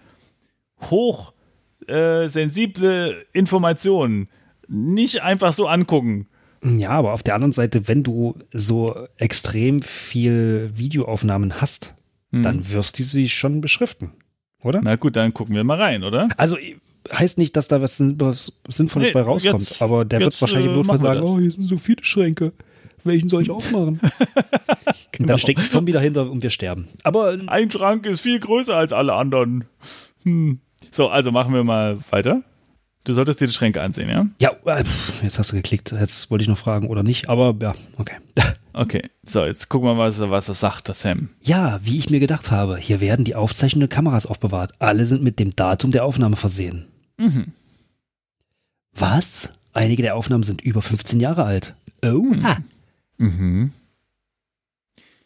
[0.82, 4.28] hochsensible äh, Informationen.
[4.68, 6.28] Nicht einfach so angucken.
[6.64, 11.94] Ja, aber auf der anderen Seite, wenn du so extrem viel Videoaufnahmen hast,
[12.32, 12.42] hm.
[12.42, 14.12] dann wirst du sie schon beschriften,
[14.62, 14.80] oder?
[14.82, 16.28] Na gut, dann gucken wir mal rein, oder?
[16.36, 16.56] Also
[17.12, 20.42] heißt nicht, dass da was, was Sinnvolles nee, bei rauskommt, jetzt, aber der jetzt, wird
[20.42, 22.52] wahrscheinlich im äh, Notfall sagen, oh, hier sind so viele Schränke.
[23.04, 24.00] Welchen soll ich aufmachen?
[25.12, 25.28] genau.
[25.28, 26.88] Dann steckt ein Zombie dahinter und wir sterben.
[27.04, 29.64] Aber ein Schrank ist viel größer als alle anderen.
[30.24, 30.58] Hm.
[30.90, 32.42] So, also machen wir mal weiter.
[33.08, 34.26] Du solltest dir die Schränke ansehen, ja?
[34.38, 34.84] Ja, äh,
[35.22, 35.92] jetzt hast du geklickt.
[35.92, 38.16] Jetzt wollte ich noch fragen oder nicht, aber ja, okay.
[38.74, 41.30] Okay, so, jetzt gucken wir mal, was, was er sagt, das Sam.
[41.42, 44.72] Ja, wie ich mir gedacht habe, hier werden die aufzeichnenden Kameras aufbewahrt.
[44.78, 46.84] Alle sind mit dem Datum der Aufnahme versehen.
[47.16, 47.54] Mhm.
[48.94, 49.54] Was?
[49.72, 51.74] Einige der Aufnahmen sind über 15 Jahre alt.
[52.04, 52.36] Oh.
[52.42, 52.58] Ha.
[53.16, 53.72] Mhm.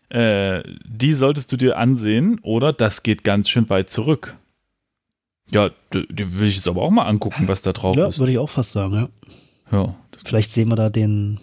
[0.09, 4.37] Äh, die solltest du dir ansehen, oder das geht ganz schön weit zurück.
[5.55, 8.17] Ja, die, will ich jetzt aber auch mal angucken, was da drauf ja, ist.
[8.17, 9.09] Ja, würde ich auch fast sagen, ja.
[9.71, 9.95] Ja.
[10.25, 11.41] Vielleicht sehen wir da den,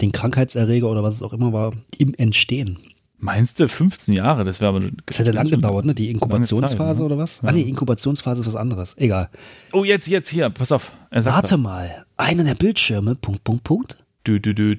[0.00, 2.78] den Krankheitserreger oder was es auch immer war, im Entstehen.
[3.18, 4.44] Meinst du 15 Jahre?
[4.44, 4.82] Das wäre aber.
[5.06, 5.94] Das hätte lang gedauert, ne?
[5.94, 7.04] Die Inkubationsphase Zeit, ne?
[7.04, 7.40] oder was?
[7.42, 7.48] Ja.
[7.48, 8.96] Ah, nee, Inkubationsphase ist was anderes.
[8.98, 9.30] Egal.
[9.72, 10.92] Oh, jetzt, jetzt hier, pass auf.
[11.10, 11.60] Warte was.
[11.60, 12.06] mal.
[12.18, 13.96] Einer der Bildschirme, Punkt, Punkt, Punkt.
[14.26, 14.76] Dü, dü, dü.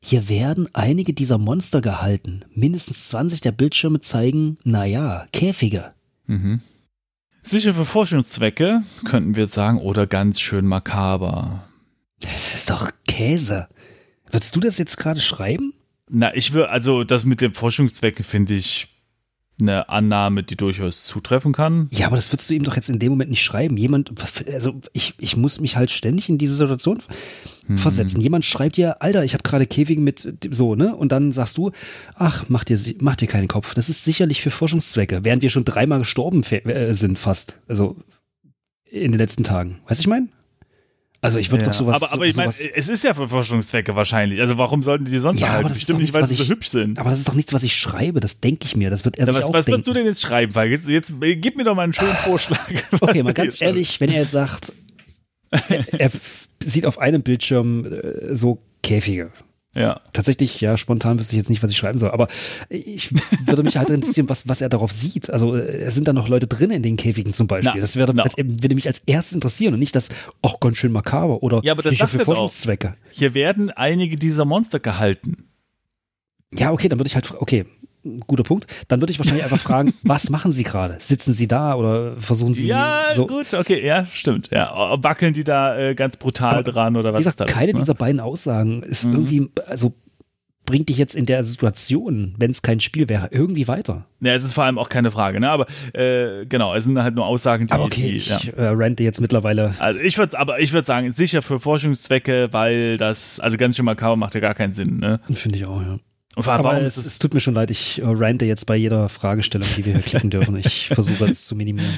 [0.00, 2.44] Hier werden einige dieser Monster gehalten.
[2.54, 5.92] Mindestens 20 der Bildschirme zeigen, naja, Käfige.
[6.26, 6.60] Mhm.
[7.46, 11.64] Sicher für Forschungszwecke, könnten wir jetzt sagen, oder ganz schön makaber.
[12.18, 13.68] Das ist doch Käse.
[14.32, 15.72] Würdest du das jetzt gerade schreiben?
[16.10, 18.95] Na, ich will, also das mit den Forschungszwecken finde ich
[19.58, 21.88] eine Annahme, die durchaus zutreffen kann.
[21.90, 23.76] Ja, aber das würdest du ihm doch jetzt in dem Moment nicht schreiben.
[23.76, 24.12] Jemand,
[24.52, 26.98] also ich, ich muss mich halt ständig in diese Situation
[27.66, 27.78] hm.
[27.78, 28.20] versetzen.
[28.20, 30.94] Jemand schreibt dir, Alter, ich habe gerade Käfige mit so, ne?
[30.94, 31.72] Und dann sagst du,
[32.16, 33.74] ach, mach dir, mach dir keinen Kopf.
[33.74, 37.60] Das ist sicherlich für Forschungszwecke, während wir schon dreimal gestorben äh, sind fast.
[37.66, 37.96] Also
[38.90, 39.80] in den letzten Tagen.
[39.86, 40.28] Weißt du, ich meine?
[41.26, 41.70] Also ich würde ja.
[41.70, 42.02] doch sowas.
[42.02, 44.40] Aber, aber ich meine, es ist ja für Forschungszwecke wahrscheinlich.
[44.40, 45.68] Also warum sollten die die sonst ja, erhalten?
[45.68, 46.98] Bestimmt nicht, weil sie so hübsch sind.
[46.98, 48.20] Aber das ist doch nichts, was ich schreibe.
[48.20, 48.90] Das denke ich mir.
[48.90, 50.54] Das wird er ja, was, was wirst du denn jetzt schreiben?
[50.54, 52.56] Weil jetzt, jetzt gib mir doch mal einen schönen Vorschlag.
[53.00, 54.72] Okay, mal ganz ehrlich, wenn er sagt,
[55.50, 56.10] er, er
[56.64, 59.30] sieht auf einem Bildschirm äh, so Käfige.
[59.76, 60.00] Ja.
[60.12, 62.10] Tatsächlich, ja, spontan wüsste ich jetzt nicht, was ich schreiben soll.
[62.10, 62.28] Aber
[62.68, 63.10] ich
[63.46, 65.30] würde mich halt interessieren, was, was er darauf sieht.
[65.30, 67.72] Also äh, sind da noch Leute drin in den Käfigen zum Beispiel?
[67.74, 68.22] Na, das würde, no.
[68.22, 70.08] als, würde mich als erstes interessieren und nicht das,
[70.42, 72.94] auch ganz schön makaber oder ja, aber das sicher für Forschungszwecke.
[73.10, 75.48] Hier werden einige dieser Monster gehalten.
[76.54, 77.64] Ja, okay, dann würde ich halt, okay,
[78.26, 78.66] guter Punkt.
[78.88, 80.96] Dann würde ich wahrscheinlich einfach fragen, was machen Sie gerade?
[80.98, 83.26] Sitzen Sie da oder versuchen Sie Ja, so?
[83.26, 84.50] gut, okay, ja, stimmt.
[84.50, 87.20] Ja, wackeln die da äh, ganz brutal Aber, dran oder was?
[87.20, 87.80] Wie gesagt, ist da keine los, ne?
[87.80, 89.12] dieser beiden Aussagen ist mhm.
[89.12, 89.94] irgendwie, also
[90.66, 94.04] bringt dich jetzt in der Situation, wenn es kein Spiel wäre, irgendwie weiter.
[94.20, 95.48] Ja, es ist vor allem auch keine Frage, ne?
[95.48, 97.72] Aber äh, genau, es sind halt nur Aussagen, die.
[97.72, 98.38] Aber okay, die, ich ja.
[98.56, 99.74] äh, rente jetzt mittlerweile.
[99.78, 103.84] Also ich würde, aber ich würde sagen, sicher für Forschungszwecke, weil das, also ganz schön
[103.84, 105.20] makaber macht ja gar keinen Sinn, ne?
[105.32, 105.98] Finde ich auch, ja.
[106.36, 109.86] Aber es, es, tut mir schon leid, ich äh, rante jetzt bei jeder Fragestellung, die
[109.86, 110.56] wir hier klicken dürfen.
[110.56, 111.94] Ich versuche es zu minimieren.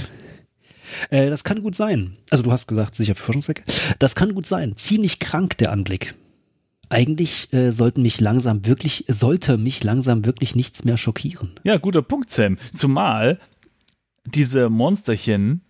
[1.11, 2.17] Äh, das kann gut sein.
[2.31, 3.65] Also du hast gesagt, sicher für Forschungszwecke.
[3.99, 4.77] Das kann gut sein.
[4.77, 6.15] Ziemlich krank der Anblick.
[6.89, 11.53] Eigentlich äh, sollten mich langsam wirklich, sollte mich langsam wirklich nichts mehr schockieren.
[11.65, 12.57] Ja, guter Punkt, Sam.
[12.73, 13.39] Zumal
[14.25, 15.63] diese Monsterchen,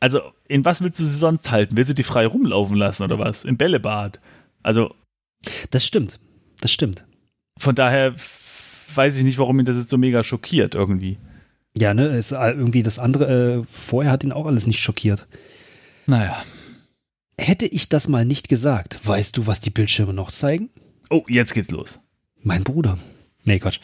[0.00, 1.76] also in was willst du sie sonst halten?
[1.76, 3.44] Willst du die frei rumlaufen lassen oder was?
[3.44, 4.20] Im Bällebad?
[4.62, 4.94] Also.
[5.70, 6.20] Das stimmt.
[6.60, 7.04] Das stimmt.
[7.58, 8.14] Von daher
[8.94, 11.18] weiß ich nicht, warum ihn das jetzt so mega schockiert irgendwie.
[11.76, 15.26] Ja, ne, ist irgendwie das andere, äh, vorher hat ihn auch alles nicht schockiert.
[16.06, 16.42] Naja.
[17.38, 20.70] Hätte ich das mal nicht gesagt, weißt du, was die Bildschirme noch zeigen?
[21.10, 22.00] Oh, jetzt geht's los.
[22.42, 22.98] Mein Bruder.
[23.44, 23.80] Nee, Quatsch.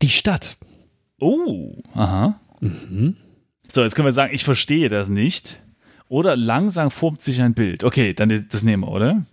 [0.00, 0.56] Die Stadt.
[1.20, 2.40] Oh, aha.
[2.60, 3.16] Mhm.
[3.68, 5.60] So, jetzt können wir sagen, ich verstehe das nicht.
[6.08, 7.84] Oder langsam formt sich ein Bild.
[7.84, 9.24] Okay, dann das nehmen wir, oder?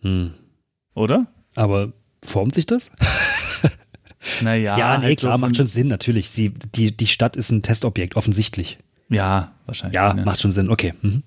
[0.00, 0.34] Hm.
[0.94, 1.26] Oder?
[1.56, 1.92] Aber
[2.22, 2.92] Formt sich das?
[4.42, 4.78] Naja.
[4.78, 6.30] Ja, nee, halt klar, so macht schon Sinn, natürlich.
[6.30, 8.78] Sie, die, die Stadt ist ein Testobjekt, offensichtlich.
[9.08, 9.96] Ja, wahrscheinlich.
[9.96, 10.24] Ja, ne?
[10.24, 10.94] macht schon Sinn, okay.
[11.02, 11.22] Mhm.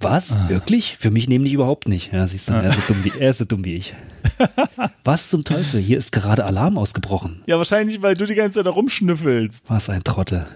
[0.00, 0.34] Was?
[0.34, 0.48] Ah.
[0.48, 0.96] Wirklich?
[0.96, 2.12] Für mich nämlich überhaupt nicht.
[2.12, 3.94] Ja, siehst du, er ist so dumm wie, er ist so dumm wie ich.
[5.04, 5.80] Was zum Teufel?
[5.80, 7.42] Hier ist gerade Alarm ausgebrochen.
[7.46, 9.70] Ja, wahrscheinlich, weil du die ganze Zeit da rumschnüffelst.
[9.70, 10.46] Was ein Trottel.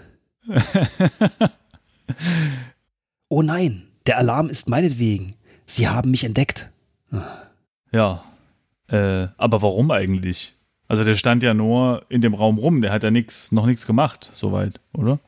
[3.29, 5.35] oh nein, der Alarm ist meinetwegen.
[5.67, 6.71] Sie haben mich entdeckt.
[7.93, 8.25] Ja,
[8.89, 10.55] äh, aber warum eigentlich?
[10.89, 13.87] Also der stand ja nur in dem Raum rum, der hat ja nix, noch nichts
[13.87, 15.19] gemacht, soweit, oder?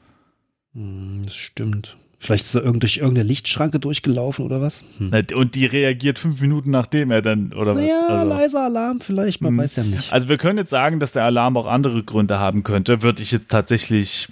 [0.74, 1.96] Hm, das stimmt.
[2.20, 4.84] Vielleicht ist er durch irgendeine Lichtschranke durchgelaufen oder was?
[4.98, 5.12] Hm.
[5.34, 7.86] Und die reagiert fünf Minuten nachdem er dann, oder was?
[7.86, 8.34] Ja, also.
[8.34, 9.58] leiser Alarm vielleicht, man hm.
[9.58, 10.12] weiß ja nicht.
[10.12, 13.30] Also wir können jetzt sagen, dass der Alarm auch andere Gründe haben könnte, würde ich
[13.30, 14.28] jetzt tatsächlich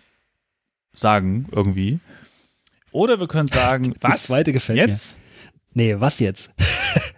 [0.94, 2.00] sagen, irgendwie.
[2.90, 4.12] Oder wir können sagen, was?
[4.12, 5.16] Das zweite gefällt jetzt?
[5.74, 5.84] mir.
[5.84, 6.54] Nee, was jetzt?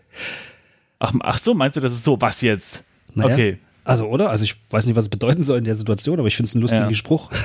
[0.99, 2.85] ach, ach so, meinst du, das ist so, was jetzt?
[3.15, 3.59] Naja, okay.
[3.85, 4.31] Also, oder?
[4.31, 6.55] Also ich weiß nicht, was es bedeuten soll in der Situation, aber ich finde es
[6.55, 6.95] einen lustigen ja.
[6.95, 7.31] Spruch.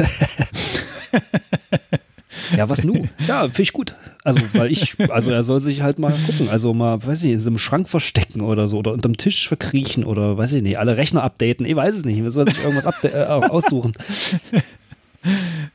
[2.58, 3.08] Ja, was nu?
[3.28, 3.96] Ja, finde ich gut.
[4.24, 7.40] Also, weil ich, also er soll sich halt mal gucken, also mal, weiß ich, in
[7.40, 10.98] so einem Schrank verstecken oder so oder unterm Tisch verkriechen oder weiß ich nicht, alle
[10.98, 13.94] Rechner updaten, ich weiß es nicht, er soll sich irgendwas äh, aussuchen.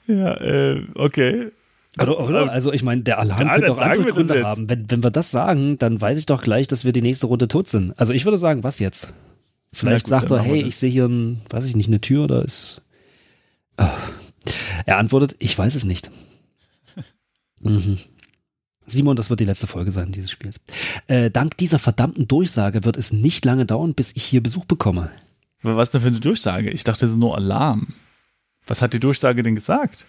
[0.06, 1.52] Ja, äh, okay.
[2.00, 2.52] Oder, oder?
[2.52, 4.68] Also ich meine, der Alarm ja, könnte auch andere Gründe haben.
[4.68, 7.48] Wenn, wenn wir das sagen, dann weiß ich doch gleich, dass wir die nächste Runde
[7.48, 7.98] tot sind.
[7.98, 9.12] Also ich würde sagen, was jetzt?
[9.72, 12.44] Vielleicht gut, sagt er, hey, ich sehe hier, ein, weiß ich nicht, eine Tür oder
[12.44, 12.82] ist...
[13.78, 13.86] Oh.
[14.86, 16.10] Er antwortet, ich weiß es nicht.
[17.60, 17.98] Mhm.
[18.86, 20.60] Simon, das wird die letzte Folge sein dieses Spiels.
[21.08, 25.10] Äh, dank dieser verdammten Durchsage wird es nicht lange dauern, bis ich hier Besuch bekomme.
[25.62, 26.70] Was denn für eine Durchsage?
[26.70, 27.88] Ich dachte, es ist nur Alarm.
[28.68, 30.06] Was hat die Durchsage denn gesagt?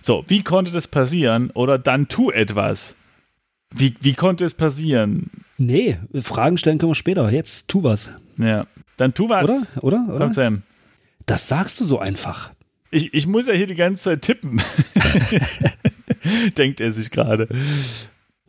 [0.00, 1.50] So, wie konnte das passieren?
[1.50, 2.96] Oder dann tu etwas.
[3.74, 5.30] Wie, wie konnte es passieren?
[5.58, 7.30] Nee, Fragen stellen können wir später.
[7.30, 8.10] Jetzt tu was.
[8.38, 9.48] Ja, dann tu was.
[9.48, 9.66] Oder?
[9.82, 10.06] Oder?
[10.08, 10.18] Oder?
[10.18, 10.62] Komm, Sam.
[11.26, 12.52] Das sagst du so einfach.
[12.90, 14.62] Ich, ich muss ja hier die ganze Zeit tippen.
[16.56, 17.48] denkt er sich gerade.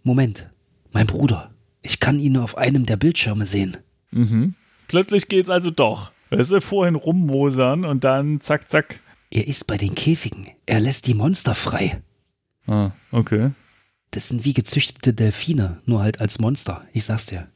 [0.03, 0.47] Moment,
[0.91, 1.51] mein Bruder.
[1.81, 3.77] Ich kann ihn nur auf einem der Bildschirme sehen.
[4.11, 4.55] Mhm.
[4.87, 6.11] Plötzlich geht's also doch.
[6.29, 8.99] Weißt du, vorhin rummosern und dann zack, zack.
[9.29, 10.47] Er ist bei den Käfigen.
[10.65, 12.01] Er lässt die Monster frei.
[12.65, 13.51] Ah, okay.
[14.11, 16.85] Das sind wie gezüchtete Delfine, nur halt als Monster.
[16.93, 17.47] Ich sag's dir.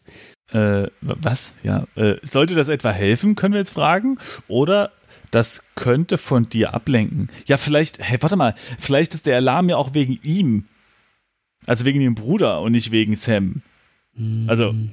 [0.52, 1.54] Äh, was?
[1.64, 1.86] Ja.
[1.96, 4.18] Äh, sollte das etwa helfen, können wir jetzt fragen?
[4.48, 4.92] Oder
[5.32, 7.30] das könnte von dir ablenken.
[7.46, 10.66] Ja, vielleicht, hey, warte mal, vielleicht ist der Alarm ja auch wegen ihm.
[11.68, 13.62] Also wegen dem Bruder und nicht wegen Sam.
[14.48, 14.70] Also.
[14.70, 14.92] Hm.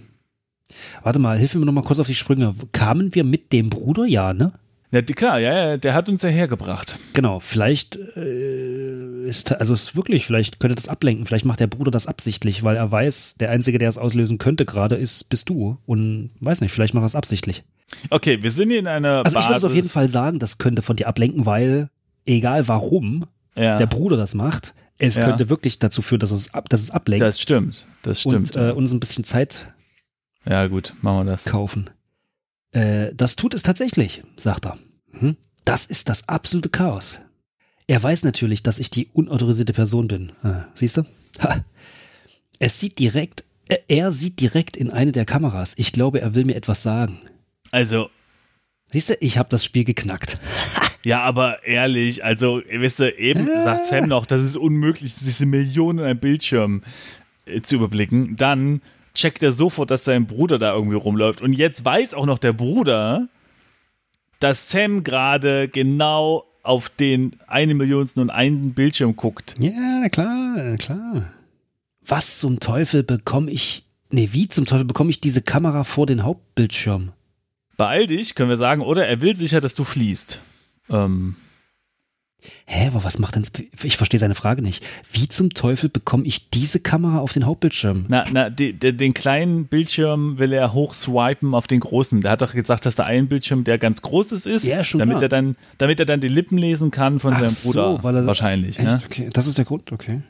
[1.02, 2.54] Warte mal, hilf mir noch mal kurz auf die Sprünge.
[2.72, 4.04] Kamen wir mit dem Bruder?
[4.04, 4.52] Ja, ne?
[4.90, 6.98] Ja, klar, ja, ja, der hat uns ja hergebracht.
[7.12, 11.90] Genau, vielleicht äh, ist, also ist wirklich, vielleicht könnte das ablenken, vielleicht macht der Bruder
[11.90, 15.76] das absichtlich, weil er weiß, der Einzige, der es auslösen könnte gerade, ist, bist du.
[15.84, 17.64] Und weiß nicht, vielleicht macht er es absichtlich.
[18.08, 19.24] Okay, wir sind hier in einer.
[19.24, 21.90] Also ich würde es auf jeden Fall sagen, das könnte von dir ablenken, weil
[22.24, 23.76] egal warum ja.
[23.76, 25.24] der Bruder das macht, es ja.
[25.24, 27.22] könnte wirklich dazu führen, dass es, dass es ablenkt.
[27.22, 28.56] Das stimmt, das stimmt.
[28.56, 29.72] Und äh, uns ein bisschen Zeit.
[30.46, 31.44] Ja, gut, machen wir das.
[31.44, 31.90] Kaufen.
[32.72, 34.78] Äh, das tut es tatsächlich, sagt er.
[35.12, 35.36] Hm?
[35.64, 37.18] Das ist das absolute Chaos.
[37.86, 40.32] Er weiß natürlich, dass ich die unautorisierte Person bin.
[40.42, 41.02] Ah, siehst du?
[41.40, 41.64] Ha.
[42.58, 45.74] Es sieht direkt, äh, er sieht direkt in eine der Kameras.
[45.76, 47.18] Ich glaube, er will mir etwas sagen.
[47.70, 48.10] Also.
[48.90, 50.38] Siehst du, ich habe das Spiel geknackt.
[51.04, 53.62] ja, aber ehrlich, also, wisst ihr, eben äh.
[53.62, 56.82] sagt Sam noch, das ist unmöglich, diese Millionen an Bildschirm
[57.44, 58.36] äh, zu überblicken.
[58.36, 58.82] Dann
[59.18, 61.42] checkt er sofort, dass sein Bruder da irgendwie rumläuft.
[61.42, 63.28] Und jetzt weiß auch noch der Bruder,
[64.40, 69.54] dass Sam gerade genau auf den eine Millionsten und einen Bildschirm guckt.
[69.58, 71.32] Ja, na klar, na klar.
[72.06, 76.22] Was zum Teufel bekomme ich, nee, wie zum Teufel bekomme ich diese Kamera vor den
[76.22, 77.12] Hauptbildschirm?
[77.76, 80.40] Beeil dich, können wir sagen, oder er will sicher, dass du fließt.
[80.90, 81.36] Ähm,
[82.66, 83.44] Hä, aber was macht denn.
[83.82, 84.86] Ich verstehe seine Frage nicht.
[85.10, 88.06] Wie zum Teufel bekomme ich diese Kamera auf den Hauptbildschirm?
[88.08, 92.20] Na, na, die, die, den kleinen Bildschirm will er hochswipen auf den großen.
[92.20, 95.14] Der hat doch gesagt, dass der ein Bildschirm, der ganz groß ist, ja, schon damit
[95.14, 95.22] klar.
[95.22, 97.96] er dann, damit er dann die Lippen lesen kann von Ach seinem Bruder.
[97.96, 98.78] So, weil er wahrscheinlich.
[98.78, 99.00] Ne?
[99.04, 99.30] Okay.
[99.32, 100.22] Das ist der Grund, okay.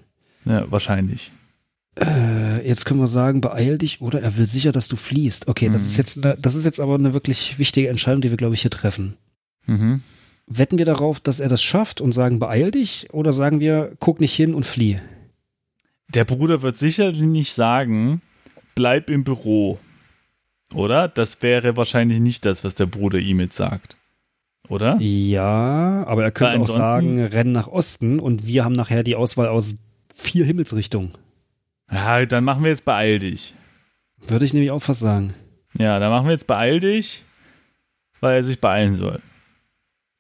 [0.47, 1.33] Ja, wahrscheinlich.
[2.01, 5.49] Äh, jetzt können wir sagen, beeil dich oder er will sicher, dass du fließt.
[5.49, 5.75] Okay, mhm.
[5.75, 8.63] das ist jetzt, das ist jetzt aber eine wirklich wichtige Entscheidung, die wir, glaube ich,
[8.63, 9.17] hier treffen.
[9.67, 10.03] Mhm.
[10.49, 13.09] Wetten wir darauf, dass er das schafft und sagen, beeil dich?
[13.13, 14.97] Oder sagen wir, guck nicht hin und flieh?
[16.09, 18.23] Der Bruder wird sicherlich nicht sagen,
[18.75, 19.79] bleib im Büro.
[20.75, 21.09] Oder?
[21.09, 23.97] Das wäre wahrscheinlich nicht das, was der Bruder ihm jetzt sagt.
[24.69, 24.97] Oder?
[25.01, 29.49] Ja, aber er könnte auch sagen, renn nach Osten und wir haben nachher die Auswahl
[29.49, 29.77] aus
[30.15, 31.13] vier Himmelsrichtungen.
[31.91, 33.55] Ja, dann machen wir jetzt beeil dich.
[34.27, 35.33] Würde ich nämlich auch fast sagen.
[35.79, 37.25] Ja, dann machen wir jetzt beeil dich,
[38.21, 39.21] weil er sich beeilen soll.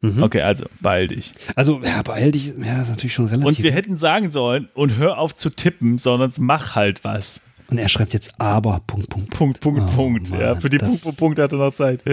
[0.00, 0.22] Mhm.
[0.22, 1.32] Okay, also beeil dich.
[1.56, 3.46] Also, ja, beeil dich, ja, ist natürlich schon relativ.
[3.46, 7.42] Und wir hätten sagen sollen, und hör auf zu tippen, sondern mach halt was.
[7.68, 9.30] Und er schreibt jetzt aber, Punkt, Punkt.
[9.30, 10.30] Punkt, Punkt, oh, Punkt.
[10.30, 12.04] Mann, ja, für die Punkt, Punkt, Punkt hat er noch Zeit.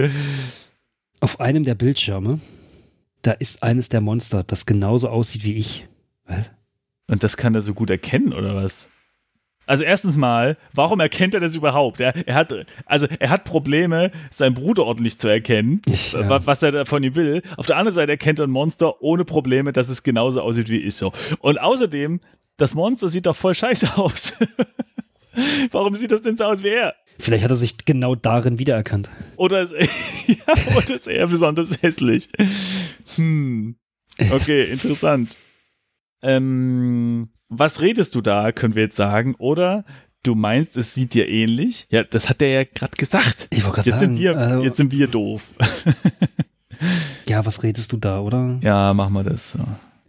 [1.20, 2.40] Auf einem der Bildschirme,
[3.22, 5.86] da ist eines der Monster, das genauso aussieht wie ich.
[6.26, 6.50] Was?
[7.08, 8.90] Und das kann er so gut erkennen, oder was?
[9.66, 12.00] Also erstens mal, warum erkennt er das überhaupt?
[12.00, 12.54] Er, er, hat,
[12.86, 16.46] also er hat Probleme, seinen Bruder ordentlich zu erkennen, ja.
[16.46, 17.42] was er von ihm will.
[17.56, 20.78] Auf der anderen Seite erkennt er ein Monster ohne Probleme, dass es genauso aussieht wie
[20.78, 21.12] ich so.
[21.40, 22.20] Und außerdem
[22.56, 24.34] das Monster sieht doch voll scheiße aus.
[25.70, 26.94] Warum sieht das denn so aus wie er?
[27.18, 29.10] Vielleicht hat er sich genau darin wiedererkannt.
[29.36, 29.72] Oder ist,
[30.26, 32.28] ja, oder ist er besonders hässlich?
[33.16, 33.76] Hm.
[34.30, 35.36] Okay, interessant.
[36.22, 39.34] ähm, was redest du da, können wir jetzt sagen?
[39.38, 39.84] Oder
[40.22, 41.86] du meinst, es sieht dir ähnlich?
[41.90, 43.48] Ja, das hat der ja gerade gesagt.
[43.50, 44.12] Ich wollte gerade Jetzt, sagen.
[44.14, 45.48] sind wir, also, jetzt sind wir doof.
[47.28, 48.58] ja, was redest du da, oder?
[48.62, 49.58] Ja, machen wir das so.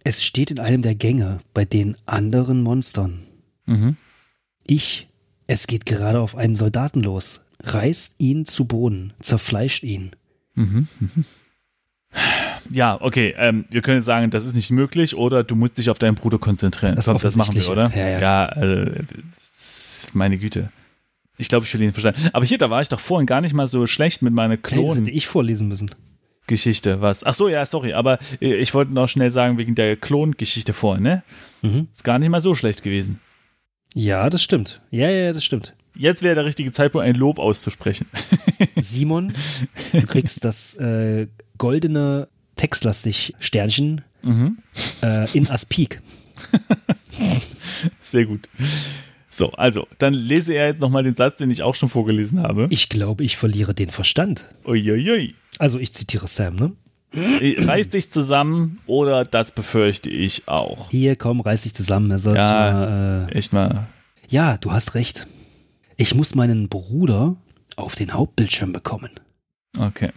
[0.04, 3.24] Es steht in einem der Gänge bei den anderen Monstern.
[3.66, 3.98] Mhm.
[4.66, 5.08] Ich,
[5.48, 10.12] es geht gerade auf einen Soldaten los, reißt ihn zu Boden, zerfleischt ihn.
[10.56, 10.88] Mhm.
[11.00, 11.26] Mhm.
[12.72, 13.34] Ja, okay.
[13.38, 16.16] Ähm, wir können jetzt sagen, das ist nicht möglich oder du musst dich auf deinen
[16.16, 16.96] Bruder konzentrieren.
[16.96, 17.92] Das Komm, das machen wir, oder?
[17.96, 18.22] Ja, ja.
[18.22, 18.92] ja also,
[20.14, 20.70] meine Güte.
[21.38, 22.30] Ich glaube, ich will ihn verstanden.
[22.34, 24.60] Aber hier, da war ich doch vorhin gar nicht mal so schlecht mit meiner Hey,
[24.62, 24.98] das Klon.
[24.98, 25.92] hätte ich vorlesen müssen.
[26.48, 27.24] Geschichte, was?
[27.26, 31.04] Ach so, ja, sorry, aber äh, ich wollte noch schnell sagen, wegen der Klongeschichte vorhin,
[31.04, 31.24] ne?
[31.62, 31.88] Mhm.
[31.94, 33.20] Ist gar nicht mal so schlecht gewesen.
[33.94, 34.82] Ja, das stimmt.
[34.90, 35.74] Ja, ja, das stimmt.
[35.94, 38.08] Jetzt wäre der richtige Zeitpunkt, ein Lob auszusprechen.
[38.80, 39.34] Simon,
[39.92, 41.28] du kriegst das äh,
[41.58, 42.28] goldene
[42.58, 44.58] textlastig Sternchen Mhm.
[45.04, 46.02] äh, in Aspik.
[48.02, 48.50] Sehr gut.
[49.30, 52.68] So, also, dann lese er jetzt nochmal den Satz, den ich auch schon vorgelesen habe.
[52.70, 54.46] Ich glaube, ich verliere den Verstand.
[54.66, 55.36] Uiuiui.
[55.60, 56.72] Also ich zitiere Sam, ne?
[57.14, 60.90] Reiß dich zusammen oder das befürchte ich auch.
[60.92, 62.12] Hier, komm, reiß dich zusammen.
[62.12, 62.50] Er soll Ja.
[62.52, 63.88] mal, äh, Echt mal.
[64.30, 65.26] ja, du hast recht.
[65.96, 67.36] Ich muss meinen Bruder
[67.76, 69.12] auf den Hauptbildschirm bekommen.
[69.80, 70.10] Okay.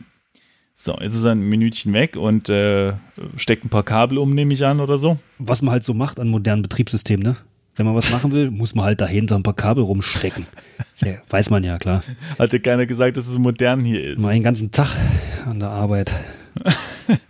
[0.82, 2.94] So, jetzt ist er ein Minütchen weg und äh,
[3.36, 5.18] steckt ein paar Kabel um, nehme ich an, oder so.
[5.36, 7.36] Was man halt so macht an modernen Betriebssystemen, ne?
[7.76, 10.46] Wenn man was machen will, muss man halt dahinter ein paar Kabel rumstecken.
[10.94, 12.02] Sehr, weiß man ja, klar.
[12.38, 14.20] Hat dir keiner gesagt, dass es modern hier ist.
[14.20, 14.88] Mal den ganzen Tag
[15.44, 16.12] an der Arbeit.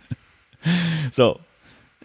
[1.11, 1.37] So.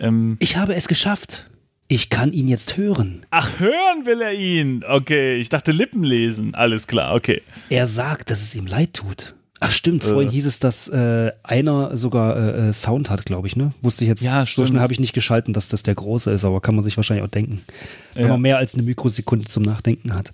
[0.00, 1.48] Ähm, Ich habe es geschafft.
[1.86, 3.24] Ich kann ihn jetzt hören.
[3.30, 4.82] ach, hören will er ihn.
[4.84, 6.56] Okay, ich dachte Lippen lesen.
[6.56, 7.42] Alles klar, okay.
[7.70, 9.35] Er sagt, dass es ihm leid tut.
[9.60, 10.08] Ach stimmt, Äh.
[10.08, 13.72] vorhin hieß es, dass äh, einer sogar äh, äh, Sound hat, glaube ich, ne?
[13.82, 14.68] Wusste ich jetzt, Ja, so stimmt.
[14.68, 17.24] schnell habe ich nicht geschalten, dass das der große ist, aber kann man sich wahrscheinlich
[17.24, 17.62] auch denken.
[18.14, 18.28] Wenn Ja.
[18.30, 20.32] man mehr als eine Mikrosekunde zum Nachdenken hat.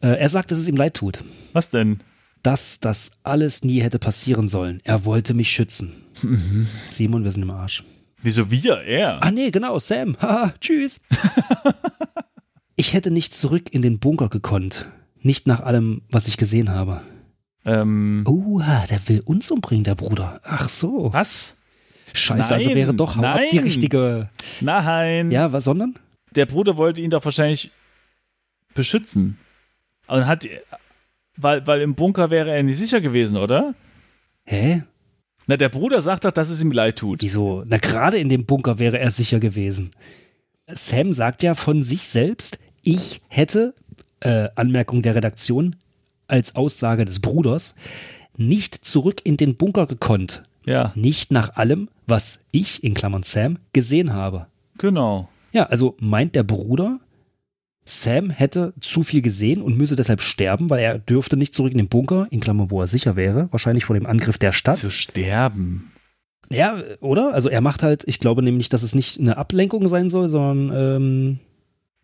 [0.00, 1.24] Äh, er sagt, dass es ihm leid tut.
[1.52, 1.98] Was denn?
[2.44, 4.80] Dass das alles nie hätte passieren sollen.
[4.84, 5.92] Er wollte mich schützen.
[6.22, 6.68] Mhm.
[6.90, 7.82] Simon, wir sind im Arsch.
[8.22, 8.78] Wieso wir?
[8.82, 9.22] Er?
[9.22, 10.16] Ah nee, genau, Sam.
[10.20, 11.00] Haha, tschüss.
[12.76, 14.86] ich hätte nicht zurück in den Bunker gekonnt.
[15.20, 17.00] Nicht nach allem, was ich gesehen habe.
[17.68, 20.40] Ähm, Oha, der will uns umbringen, der Bruder.
[20.44, 21.12] Ach so.
[21.12, 21.58] was?
[22.14, 23.64] Scheiße, also Nein, wäre doch Hau ab die nein.
[23.64, 24.30] richtige.
[24.62, 25.30] Nein.
[25.30, 25.94] Ja, was sondern?
[26.34, 27.70] Der Bruder wollte ihn doch wahrscheinlich
[28.72, 29.38] beschützen.
[30.06, 30.46] Und hat,
[31.36, 33.74] weil, weil im Bunker wäre er nicht sicher gewesen, oder?
[34.46, 34.84] Hä?
[35.46, 37.20] Na, der Bruder sagt doch, dass es ihm leid tut.
[37.20, 37.64] Wieso?
[37.66, 39.90] Na, gerade in dem Bunker wäre er sicher gewesen.
[40.70, 43.74] Sam sagt ja von sich selbst, ich hätte,
[44.20, 45.76] äh, Anmerkung der Redaktion,
[46.28, 47.74] als Aussage des Bruders,
[48.36, 50.44] nicht zurück in den Bunker gekonnt.
[50.64, 54.46] Ja, Nicht nach allem, was ich, in Klammern Sam, gesehen habe.
[54.78, 55.28] genau.
[55.50, 57.00] Ja, also meint der Bruder,
[57.86, 61.78] Sam hätte zu viel gesehen und müsse deshalb sterben, weil er dürfte nicht zurück in
[61.78, 64.76] den Bunker, in Klammern, wo er sicher wäre, wahrscheinlich vor dem Angriff der Stadt.
[64.76, 65.90] Zu sterben.
[66.50, 67.32] Ja, oder?
[67.32, 70.70] Also er macht halt, ich glaube nämlich, dass es nicht eine Ablenkung sein soll, sondern
[70.76, 71.38] ähm,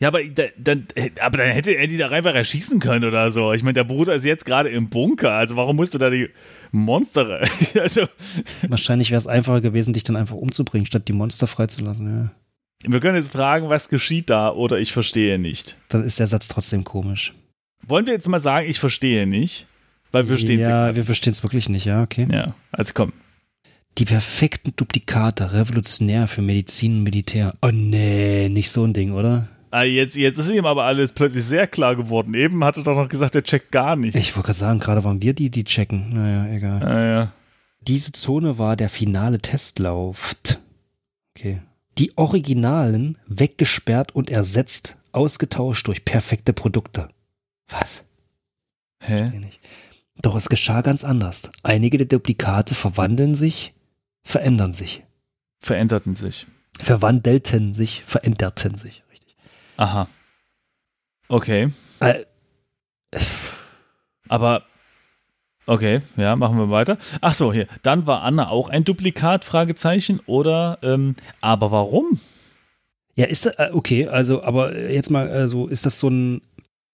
[0.04, 0.86] Ja, aber da- dann,
[1.18, 3.54] aber dann hätte er die da einfach erschießen können oder so.
[3.54, 5.30] Ich meine, der Bruder ist jetzt gerade im Bunker.
[5.32, 6.28] Also warum musst du da die
[6.72, 7.40] Monster?
[7.80, 8.02] also
[8.68, 12.30] wahrscheinlich wäre es einfacher gewesen, dich dann einfach umzubringen, statt die Monster freizulassen.
[12.84, 12.90] Ja.
[12.90, 15.78] wir können jetzt fragen, was geschieht da oder ich verstehe nicht.
[15.88, 17.32] Dann ist der Satz trotzdem komisch.
[17.88, 19.66] Wollen wir jetzt mal sagen, ich verstehe nicht?
[20.12, 22.28] Weil wir verstehen Ja, wir verstehen es wirklich nicht, ja, okay.
[22.30, 23.14] Ja, also komm.
[23.96, 27.54] Die perfekten Duplikate, revolutionär für Medizin und Militär.
[27.62, 29.48] Oh nee, nicht so ein Ding, oder?
[29.74, 32.32] Ah, jetzt, jetzt ist ihm aber alles plötzlich sehr klar geworden.
[32.34, 34.14] Eben hatte doch noch gesagt, er checkt gar nicht.
[34.14, 36.14] Ich wollte gerade sagen, gerade waren wir die, die checken.
[36.14, 36.82] Naja, egal.
[36.84, 37.32] Ah, ja.
[37.80, 40.36] Diese Zone war der finale Testlauf.
[41.36, 41.60] Okay.
[41.98, 47.08] Die Originalen weggesperrt und ersetzt, ausgetauscht durch perfekte Produkte.
[47.66, 48.04] Was?
[49.00, 49.32] Hä?
[50.22, 51.50] Doch es geschah ganz anders.
[51.64, 53.74] Einige der Duplikate verwandeln sich,
[54.22, 55.02] verändern sich.
[55.58, 56.46] Veränderten sich.
[56.78, 59.03] Verwandelten sich, veränderten sich.
[59.76, 60.08] Aha.
[61.28, 61.70] Okay.
[62.00, 62.24] Äh,
[64.28, 64.62] Aber
[65.66, 66.98] okay, ja, machen wir weiter.
[67.20, 67.66] Ach so, hier.
[67.82, 69.44] Dann war Anna auch ein Duplikat?
[69.44, 70.20] Fragezeichen.
[70.26, 72.20] Oder ähm, aber warum?
[73.16, 76.42] ja, ist das, äh, okay, also, aber jetzt mal, also, ist das so ein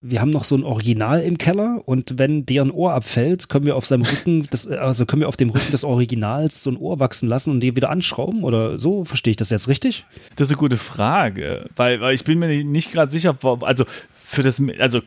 [0.03, 3.67] wir haben noch so ein Original im Keller und wenn dir ein Ohr abfällt, können
[3.67, 6.79] wir auf seinem Rücken, das, also können wir auf dem Rücken des Originals so ein
[6.79, 9.05] Ohr wachsen lassen und die wieder anschrauben oder so?
[9.05, 10.07] Verstehe ich das jetzt richtig?
[10.37, 13.85] Das ist eine gute Frage, weil, weil ich bin mir nicht gerade sicher, also
[14.15, 15.01] für das, also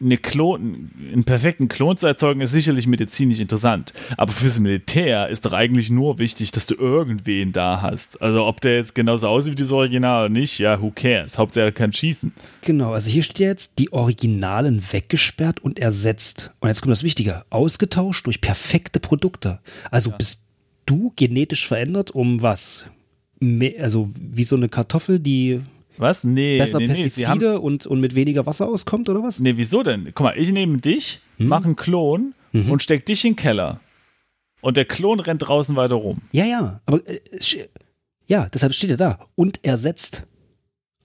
[0.00, 3.92] eine Klon, einen perfekten Klon zu erzeugen, ist sicherlich medizinisch interessant.
[4.16, 8.22] Aber fürs Militär ist doch eigentlich nur wichtig, dass du irgendwen da hast.
[8.22, 11.38] Also ob der jetzt genauso aussieht wie das Original oder nicht, ja, who cares?
[11.38, 12.32] Hauptsache er kann schießen.
[12.62, 16.52] Genau, also hier steht jetzt die Originalen weggesperrt und ersetzt.
[16.60, 19.60] Und jetzt kommt das Wichtige, ausgetauscht durch perfekte Produkte.
[19.90, 20.16] Also ja.
[20.16, 20.44] bist
[20.86, 22.86] du genetisch verändert, um was?
[23.78, 25.60] Also wie so eine Kartoffel, die
[26.00, 26.24] was?
[26.24, 26.58] Nee.
[26.58, 29.40] Besser nee, Pestizide nee, und, und mit weniger Wasser auskommt oder was?
[29.40, 30.10] Nee, wieso denn?
[30.14, 31.48] Guck mal, ich nehme dich, hm?
[31.48, 32.70] mache einen Klon mhm.
[32.70, 33.80] und steck dich in den Keller.
[34.60, 36.18] Und der Klon rennt draußen weiter rum.
[36.32, 37.20] Ja, ja, aber äh,
[38.26, 39.18] ja, deshalb steht er da.
[39.34, 40.24] Und ersetzt.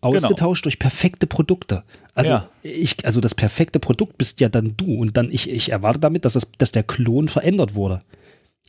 [0.02, 0.70] Ausgetauscht genau.
[0.70, 1.86] durch perfekte Produkte.
[2.14, 2.50] Also ja.
[2.62, 6.26] ich, also das perfekte Produkt bist ja dann du und dann ich, ich erwarte damit,
[6.26, 8.00] dass, das, dass der Klon verändert wurde.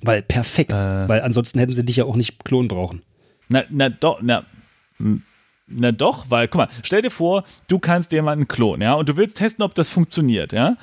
[0.03, 1.09] Weil perfekt, äh.
[1.09, 3.03] weil ansonsten hätten sie dich ja auch nicht klonen brauchen.
[3.49, 4.45] Na, na doch, na,
[5.67, 9.17] na doch, weil, guck mal, stell dir vor, du kannst jemanden klonen, ja, und du
[9.17, 10.77] willst testen, ob das funktioniert, ja.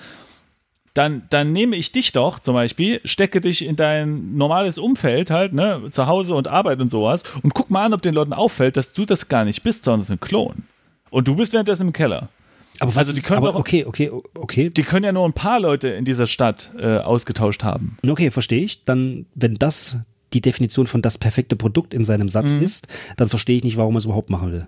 [0.94, 5.54] Dann, dann nehme ich dich doch zum Beispiel, stecke dich in dein normales Umfeld halt,
[5.54, 8.76] ne, zu Hause und Arbeit und sowas und guck mal an, ob den Leuten auffällt,
[8.76, 10.64] dass du das gar nicht bist, sondern es ist ein Klon.
[11.10, 12.30] Und du bist währenddessen im Keller.
[12.80, 14.70] Aber also die können aber, auch, okay, okay, okay.
[14.70, 17.98] Die können ja nur ein paar Leute in dieser Stadt äh, ausgetauscht haben.
[18.06, 18.84] Okay, verstehe ich.
[18.84, 19.98] Dann, wenn das
[20.34, 22.62] die Definition von das perfekte Produkt in seinem Satz mhm.
[22.62, 24.68] ist, dann verstehe ich nicht, warum er es überhaupt machen will.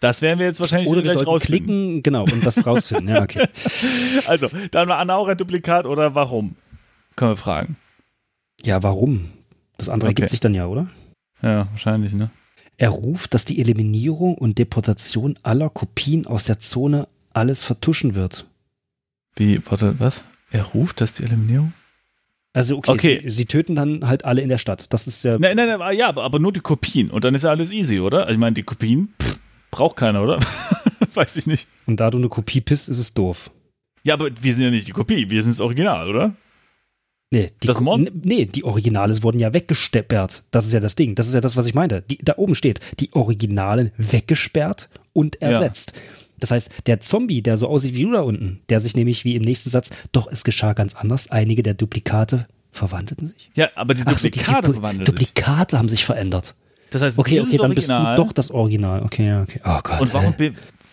[0.00, 1.66] Das werden wir jetzt wahrscheinlich oder gleich rausfinden.
[1.66, 3.08] klicken, genau, und das rausfinden.
[3.08, 3.46] Ja, okay.
[4.26, 6.56] Also, dann war Anna auch ein Duplikat oder warum?
[7.16, 7.76] Können wir fragen.
[8.62, 9.30] Ja, warum?
[9.76, 10.12] Das andere okay.
[10.12, 10.88] ergibt sich dann ja, oder?
[11.42, 12.30] Ja, wahrscheinlich, ne?
[12.78, 18.46] Er ruft, dass die Eliminierung und Deportation aller Kopien aus der Zone alles vertuschen wird.
[19.36, 20.24] Wie, warte, was?
[20.50, 21.74] Er ruft, dass die Eliminierung?
[22.52, 23.20] Also okay, okay.
[23.24, 24.92] Sie, sie, töten dann halt alle in der Stadt.
[24.92, 25.38] Das ist ja.
[25.38, 27.10] Nein, nein, nein, ja, aber, aber nur die Kopien.
[27.10, 28.28] Und dann ist ja alles easy, oder?
[28.28, 29.38] Ich meine, die Kopien pff,
[29.70, 30.40] braucht keiner, oder?
[31.14, 31.68] Weiß ich nicht.
[31.86, 33.50] Und da du eine Kopie bist, ist es doof.
[34.02, 36.34] Ja, aber wir sind ja nicht die Kopie, wir sind das Original, oder?
[37.32, 40.42] Nee, die, das Mon nee, die Originale wurden ja weggesperrt.
[40.50, 41.14] Das ist ja das Ding.
[41.14, 42.02] Das ist ja das, was ich meinte.
[42.02, 45.92] Die, da oben steht, die Originalen weggesperrt und ersetzt.
[45.94, 46.02] Ja.
[46.40, 49.36] Das heißt, der Zombie, der so aussieht wie du da unten, der sich nämlich wie
[49.36, 51.30] im nächsten Satz, doch es geschah ganz anders.
[51.30, 53.50] Einige der Duplikate verwandelten sich.
[53.54, 56.54] Ja, aber die Duplikate so, die verwandelten Duplikate haben sich verändert.
[56.90, 59.02] Das heißt, okay, okay, dann bist du doch das Original.
[59.02, 59.60] Okay, okay.
[59.64, 60.00] Oh Gott.
[60.00, 60.34] Und warum,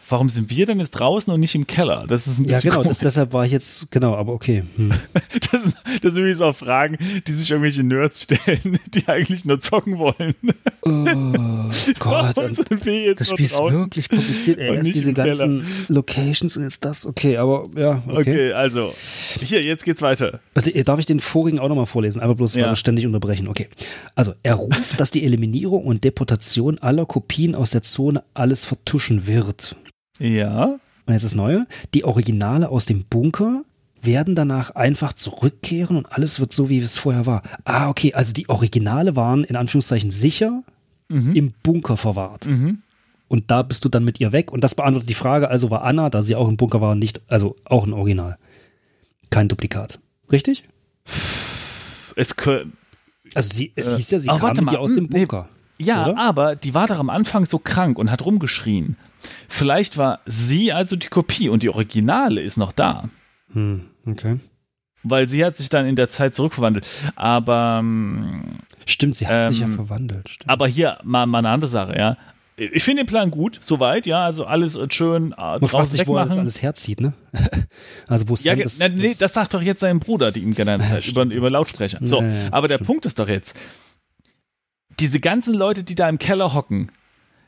[0.10, 2.05] warum sind wir denn jetzt draußen und nicht im Keller?
[2.08, 4.64] Das ist ein bisschen Ja, genau, das, deshalb war ich jetzt, genau, aber okay.
[4.76, 4.91] Hm.
[5.51, 6.97] das, ist, das sind so Fragen,
[7.28, 10.36] die sich irgendwelche Nerds stellen, die eigentlich nur zocken wollen.
[10.84, 10.89] Oh
[11.99, 14.60] Gott, das Spiel ist wirklich kompliziert.
[14.60, 18.28] Ey, erst diese ganzen Locations und jetzt das, okay, aber ja, okay.
[18.28, 18.93] Okay, also,
[19.41, 20.39] hier, jetzt geht's weiter.
[20.53, 22.22] Also, darf ich den vorigen auch nochmal vorlesen?
[22.22, 22.70] Einfach bloß, weil ja.
[22.70, 23.47] wir ständig unterbrechen.
[23.47, 23.68] Okay.
[24.16, 29.28] Also, er ruft, dass die Eliminierung und Deportation aller Kopien aus der Zone alles vertuschen
[29.28, 29.76] wird.
[30.20, 30.80] Ja.
[31.05, 31.65] Und jetzt das Neue.
[31.93, 33.63] Die Originale aus dem Bunker
[34.01, 37.43] werden danach einfach zurückkehren und alles wird so, wie es vorher war.
[37.65, 40.63] Ah, okay, also die Originale waren in Anführungszeichen sicher
[41.09, 41.36] mhm.
[41.36, 42.47] im Bunker verwahrt.
[42.47, 42.80] Mhm.
[43.28, 44.51] Und da bist du dann mit ihr weg.
[44.51, 47.22] Und das beantwortet die Frage, also war Anna, da sie auch im Bunker war, nicht,
[47.28, 48.38] also auch ein Original.
[49.30, 49.99] Kein Duplikat.
[50.32, 50.63] Richtig?
[52.15, 52.36] Es
[53.36, 55.49] also sie, es hieß ja, sie äh, kam mit ihr aus dem Bunker.
[55.78, 56.18] Nee, ja, oder?
[56.18, 58.95] aber die war doch am Anfang so krank und hat rumgeschrien.
[59.47, 63.09] Vielleicht war sie also die Kopie und die Originale ist noch da.
[63.53, 64.39] Hm, okay.
[65.03, 66.88] Weil sie hat sich dann in der Zeit zurückverwandelt.
[67.15, 67.78] Aber.
[67.80, 70.30] Ähm, stimmt, sie hat ähm, sich ja ähm, verwandelt.
[70.30, 70.49] Stimmt.
[70.49, 72.17] Aber hier mal, mal eine andere Sache, ja.
[72.59, 76.32] Ich finde den Plan gut, soweit, ja, also alles schön äh, Man draußen sich, wegmachen.
[76.32, 77.13] Wo er alles herzieht, ne?
[78.07, 80.84] also wo ja, das, na, nee, das sagt doch jetzt sein Bruder, die ihm genannt
[80.89, 81.99] hat, über, über Lautsprecher.
[82.01, 83.55] So, ja, ja, aber der Punkt ist doch jetzt,
[84.99, 86.91] diese ganzen Leute, die da im Keller hocken,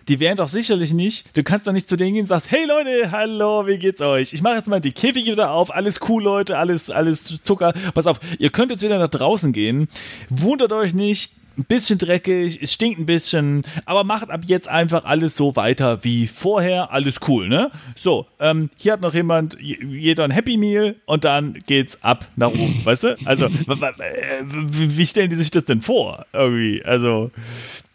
[0.09, 2.65] die wären doch sicherlich nicht, du kannst doch nicht zu denen gehen und sagst, hey
[2.65, 4.33] Leute, hallo, wie geht's euch?
[4.33, 7.73] Ich mache jetzt mal die Käfige wieder auf, alles cool, Leute, alles, alles Zucker.
[7.93, 9.87] Pass auf, ihr könnt jetzt wieder nach draußen gehen.
[10.29, 15.03] Wundert euch nicht, ein bisschen dreckig, es stinkt ein bisschen, aber macht ab jetzt einfach
[15.03, 17.69] alles so weiter wie vorher, alles cool, ne?
[17.95, 22.51] So, ähm, hier hat noch jemand, jeder ein Happy Meal und dann geht's ab nach
[22.51, 23.17] oben, weißt du?
[23.25, 26.25] Also, wie stellen die sich das denn vor?
[26.33, 27.31] Irgendwie, also,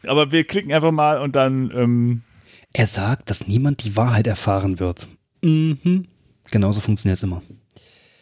[0.06, 1.72] aber wir klicken einfach mal und dann.
[1.74, 2.22] Ähm
[2.76, 5.06] er sagt, dass niemand die Wahrheit erfahren wird.
[5.42, 6.06] Mhm.
[6.50, 7.40] Genauso funktioniert es immer.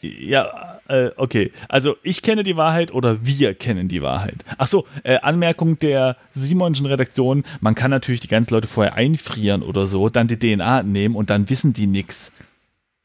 [0.02, 1.52] Ja, äh, okay.
[1.68, 4.44] Also ich kenne die Wahrheit oder wir kennen die Wahrheit.
[4.58, 9.86] Achso, äh, Anmerkung der Simonschen Redaktion, man kann natürlich die ganzen Leute vorher einfrieren oder
[9.86, 12.32] so, dann die DNA nehmen und dann wissen die nichts.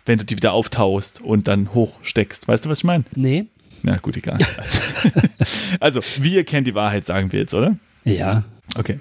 [0.05, 2.47] wenn du die wieder auftauchst und dann hochsteckst.
[2.47, 3.03] Weißt du, was ich meine?
[3.13, 3.45] Nee.
[3.83, 4.37] Na gut, egal.
[5.79, 7.75] also, wir kennen die Wahrheit, sagen wir jetzt, oder?
[8.05, 8.43] Ja.
[8.77, 8.99] Okay.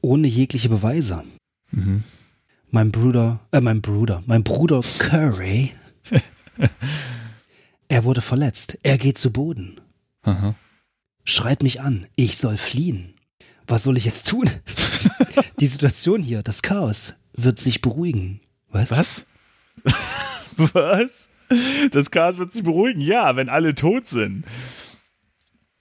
[0.00, 1.22] Ohne jegliche Beweise.
[1.70, 2.02] Mhm.
[2.70, 5.72] Mein Bruder, äh, mein Bruder, mein Bruder Curry.
[7.92, 8.78] er wurde verletzt.
[8.82, 9.78] Er geht zu Boden.
[10.22, 10.54] Aha.
[11.24, 12.06] Schreit mich an.
[12.16, 13.12] Ich soll fliehen.
[13.66, 14.48] Was soll ich jetzt tun?
[15.60, 18.40] die Situation hier, das Chaos, wird sich beruhigen.
[18.70, 18.92] Was?
[18.92, 19.26] Was?
[20.72, 21.28] Was?
[21.90, 23.02] Das Chaos wird sich beruhigen.
[23.02, 24.46] Ja, wenn alle tot sind.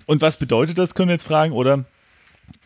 [0.05, 1.85] Und was bedeutet das, können wir jetzt fragen, oder?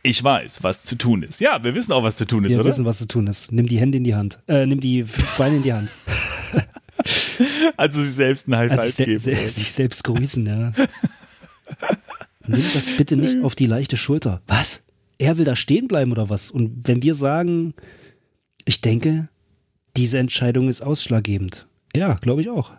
[0.01, 1.39] Ich weiß, was zu tun ist.
[1.39, 2.65] Ja, wir wissen auch, was zu tun ist, wir oder?
[2.65, 3.51] Wir wissen, was zu tun ist.
[3.51, 4.39] Nimm die Hände in die Hand.
[4.47, 5.05] Äh, nimm die
[5.37, 5.89] Beine in die Hand.
[7.77, 9.17] also sich selbst ein High Five also geben.
[9.17, 10.71] Se sich selbst grüßen, ja.
[12.47, 14.41] Nimm das bitte nicht auf die leichte Schulter.
[14.47, 14.83] Was?
[15.17, 16.51] Er will da stehen bleiben oder was?
[16.51, 17.73] Und wenn wir sagen,
[18.65, 19.29] ich denke,
[19.97, 21.67] diese Entscheidung ist ausschlaggebend.
[21.95, 22.73] Ja, glaube ich auch.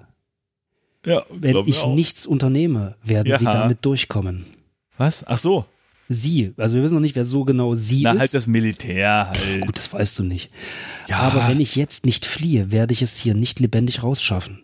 [1.04, 1.94] Ja, wenn ich, auch.
[1.94, 3.38] nichts unternehme, werden ja.
[3.38, 4.44] sie damit durchkommen.
[4.98, 5.24] Was?
[5.26, 5.64] Ach so.
[6.08, 6.52] Sie.
[6.56, 8.14] Also wir wissen noch nicht, wer so genau sie Na, ist.
[8.14, 9.60] Na, halt das Militär halt.
[9.62, 10.50] Gut, das weißt du nicht.
[11.08, 11.18] Ja.
[11.18, 14.62] Aber wenn ich jetzt nicht fliehe, werde ich es hier nicht lebendig rausschaffen.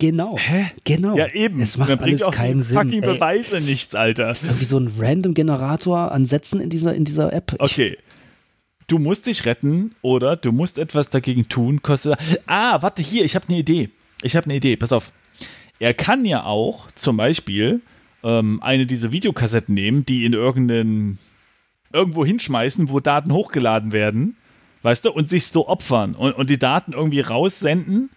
[0.00, 0.36] Genau.
[0.38, 0.66] Hä?
[0.84, 1.16] Genau.
[1.16, 1.60] Ja, eben.
[1.60, 2.76] Es macht alles auch keinen Sinn.
[2.76, 4.26] fucking Beweise Ey, nichts, Alter.
[4.26, 7.52] Das ist irgendwie so ein random Generator an Sätzen in dieser, in dieser App.
[7.52, 7.98] Ich okay.
[8.86, 11.80] Du musst dich retten oder du musst etwas dagegen tun.
[11.82, 12.18] Kostet.
[12.46, 13.90] Ah, warte, hier, ich habe eine Idee.
[14.22, 14.76] Ich habe eine Idee.
[14.76, 15.12] Pass auf.
[15.78, 17.82] Er kann ja auch zum Beispiel
[18.22, 21.18] ähm, eine dieser Videokassetten nehmen, die in irgendeinen
[21.92, 24.36] irgendwo hinschmeißen, wo Daten hochgeladen werden,
[24.82, 28.10] weißt du, und sich so opfern und, und die Daten irgendwie raussenden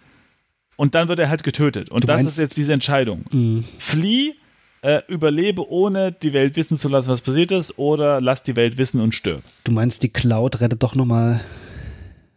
[0.76, 1.90] und dann wird er halt getötet.
[1.90, 3.24] Und Du das ist jetzt diese Entscheidung.
[3.30, 3.64] Mhm.
[3.78, 4.34] Flieh,
[4.82, 8.78] äh, überlebe, ohne die Welt wissen zu lassen, was passiert ist, oder lass die Welt
[8.78, 9.42] wissen und stirb.
[9.64, 11.40] Du meinst, die Cloud rettet doch nochmal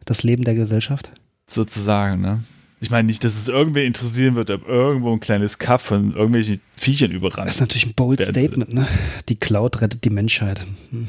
[0.06, 1.12] das Leben der Gesellschaft?
[1.48, 2.44] Sozusagen, ne?
[2.80, 6.62] Ich meine nicht, dass es irgendwen interessieren wird, ob irgendwo ein kleines Kaff von irgendwelchen
[6.76, 7.48] Viechern überrannt.
[7.48, 8.88] Das ist natürlich ein bold Statement, ne?
[9.30, 10.64] Die Cloud rettet die Menschheit.
[10.92, 11.08] Hm.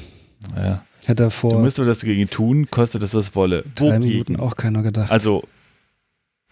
[0.56, 0.82] Ja.
[1.04, 3.64] Hätte Du vor musst aber das dagegen tun, kostet es was wolle.
[3.74, 4.40] drei Minuten Wogegen?
[4.40, 5.10] auch keiner gedacht.
[5.10, 5.42] Also,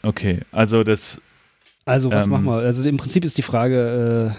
[0.03, 1.21] okay, also das,
[1.85, 2.57] Also, was ähm, machen wir?
[2.59, 4.35] Also, im Prinzip ist die Frage,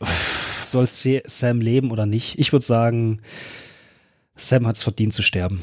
[0.00, 0.06] äh,
[0.64, 2.38] soll Sam leben oder nicht?
[2.38, 3.20] Ich würde sagen,
[4.36, 5.60] Sam hat es verdient zu sterben.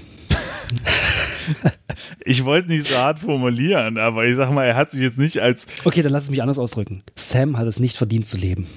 [2.25, 5.17] Ich wollte es nicht so hart formulieren, aber ich sag mal, er hat sich jetzt
[5.17, 7.03] nicht als, Okay, dann lass es mich anders ausdrücken.
[7.15, 8.67] Sam hat es nicht verdient zu leben.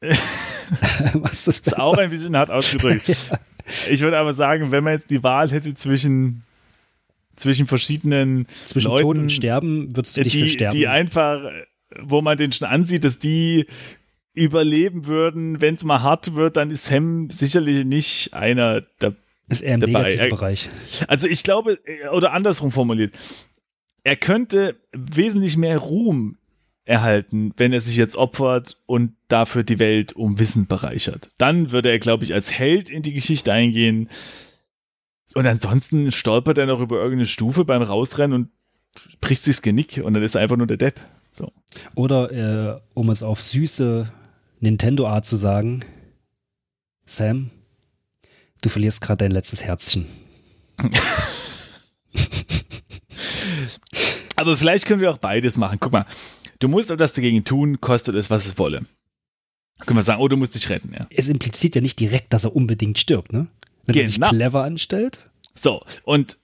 [1.14, 3.10] Was ist auch ein bisschen hart ausgedrückt.
[3.90, 6.42] Ich würde aber sagen, wenn man jetzt die Wahl hätte zwischen,
[7.36, 10.74] zwischen verschiedenen Zwischen Leuten, Tod und Sterben würdest du dich für die, sterben.
[10.74, 11.42] die einfach,
[12.00, 13.66] wo man den schon ansieht, dass die
[14.32, 19.14] überleben würden, wenn es mal hart wird, dann ist Sam sicherlich nicht einer der
[19.48, 20.14] ist eher im dabei.
[20.14, 20.68] Er- Bereich.
[21.06, 23.12] Also ich glaube, äh, oder andersrum formuliert,
[24.04, 26.36] er könnte wesentlich mehr Ruhm
[26.84, 31.32] erhalten, wenn er sich jetzt opfert und dafür die Welt um Wissen bereichert.
[31.36, 34.08] Dann würde er, glaube ich, als Held in die Geschichte eingehen.
[35.34, 40.00] Und ansonsten stolpert er noch über irgendeine Stufe beim Rausrennen und bricht sich das Genick
[40.02, 40.98] und dann ist er einfach nur der Depp.
[41.30, 41.52] So.
[41.94, 44.10] Oder, äh, um es auf süße
[44.60, 45.84] Nintendo-Art zu sagen,
[47.04, 47.50] Sam,
[48.62, 50.06] du verlierst gerade dein letztes Herzchen.
[54.36, 55.78] Aber vielleicht können wir auch beides machen.
[55.80, 56.06] Guck mal,
[56.60, 58.82] du musst etwas dagegen tun, kostet es, was es wolle.
[59.80, 61.06] Können wir sagen, oh, du musst dich retten, ja.
[61.10, 63.46] Es impliziert ja nicht direkt, dass er unbedingt stirbt, ne?
[63.86, 64.30] Wenn er sich Genau.
[64.30, 65.24] clever anstellt.
[65.54, 66.36] So, und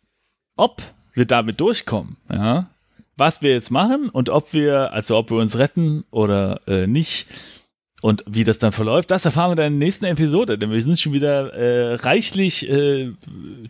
[0.56, 0.82] ob
[1.14, 2.70] wir damit durchkommen, ja,
[3.16, 7.26] was wir jetzt machen und ob wir, also ob wir uns retten oder äh, nicht
[8.04, 10.82] und wie das dann verläuft, das erfahren wir dann in der nächsten Episode, denn wir
[10.82, 13.14] sind schon wieder äh, reichlich äh,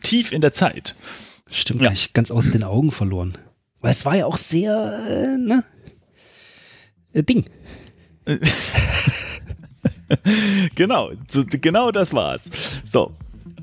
[0.02, 0.96] tief in der Zeit.
[1.52, 1.86] Stimmt, Ja.
[1.90, 3.38] gleich ganz aus den Augen verloren.
[3.80, 4.74] Weil es war ja auch sehr,
[5.08, 5.62] äh, ne?
[7.12, 7.44] Äh, Ding.
[10.74, 12.50] Genau, so, genau das war's.
[12.84, 13.12] So,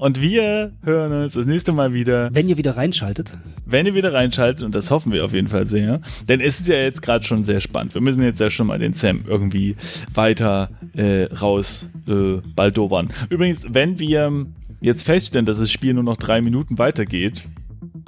[0.01, 2.33] und wir hören uns das nächste Mal wieder.
[2.33, 3.33] Wenn ihr wieder reinschaltet,
[3.67, 6.67] wenn ihr wieder reinschaltet, und das hoffen wir auf jeden Fall sehr, denn es ist
[6.67, 7.93] ja jetzt gerade schon sehr spannend.
[7.93, 9.75] Wir müssen jetzt ja schon mal den Sam irgendwie
[10.11, 13.09] weiter äh, raus äh, baldowern.
[13.29, 14.47] Übrigens, wenn wir
[14.81, 17.43] jetzt feststellen, dass das Spiel nur noch drei Minuten weitergeht,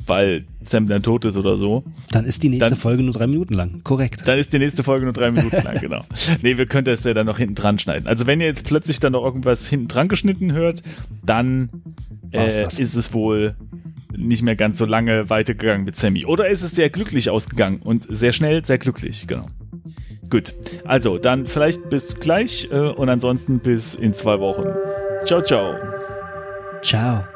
[0.06, 3.28] weil Sam dann tot ist oder so, dann ist die nächste Dann- Folge nur drei
[3.28, 3.82] Minuten lang.
[3.84, 4.28] Korrekt.
[4.28, 6.04] dann ist die nächste Folge nur drei Minuten lang, genau.
[6.42, 8.08] Nee, wir könnten es ja dann noch hinten dran schneiden.
[8.08, 10.84] Also wenn ihr jetzt plötzlich dann noch irgendwas hinten dran geschnitten hört,
[11.26, 11.70] dann
[12.32, 12.80] äh, das.
[12.80, 13.56] ist es wohl
[14.16, 16.26] nicht mehr ganz so lange weitergegangen mit Sammy.
[16.26, 19.48] Oder ist es sehr glücklich ausgegangen und sehr schnell, sehr glücklich, genau.
[20.30, 20.54] Gut,
[20.86, 24.64] also dann vielleicht bis gleich äh, und ansonsten bis in zwei Wochen.
[25.26, 25.76] Ciao, ciao.
[26.82, 27.33] Ciao.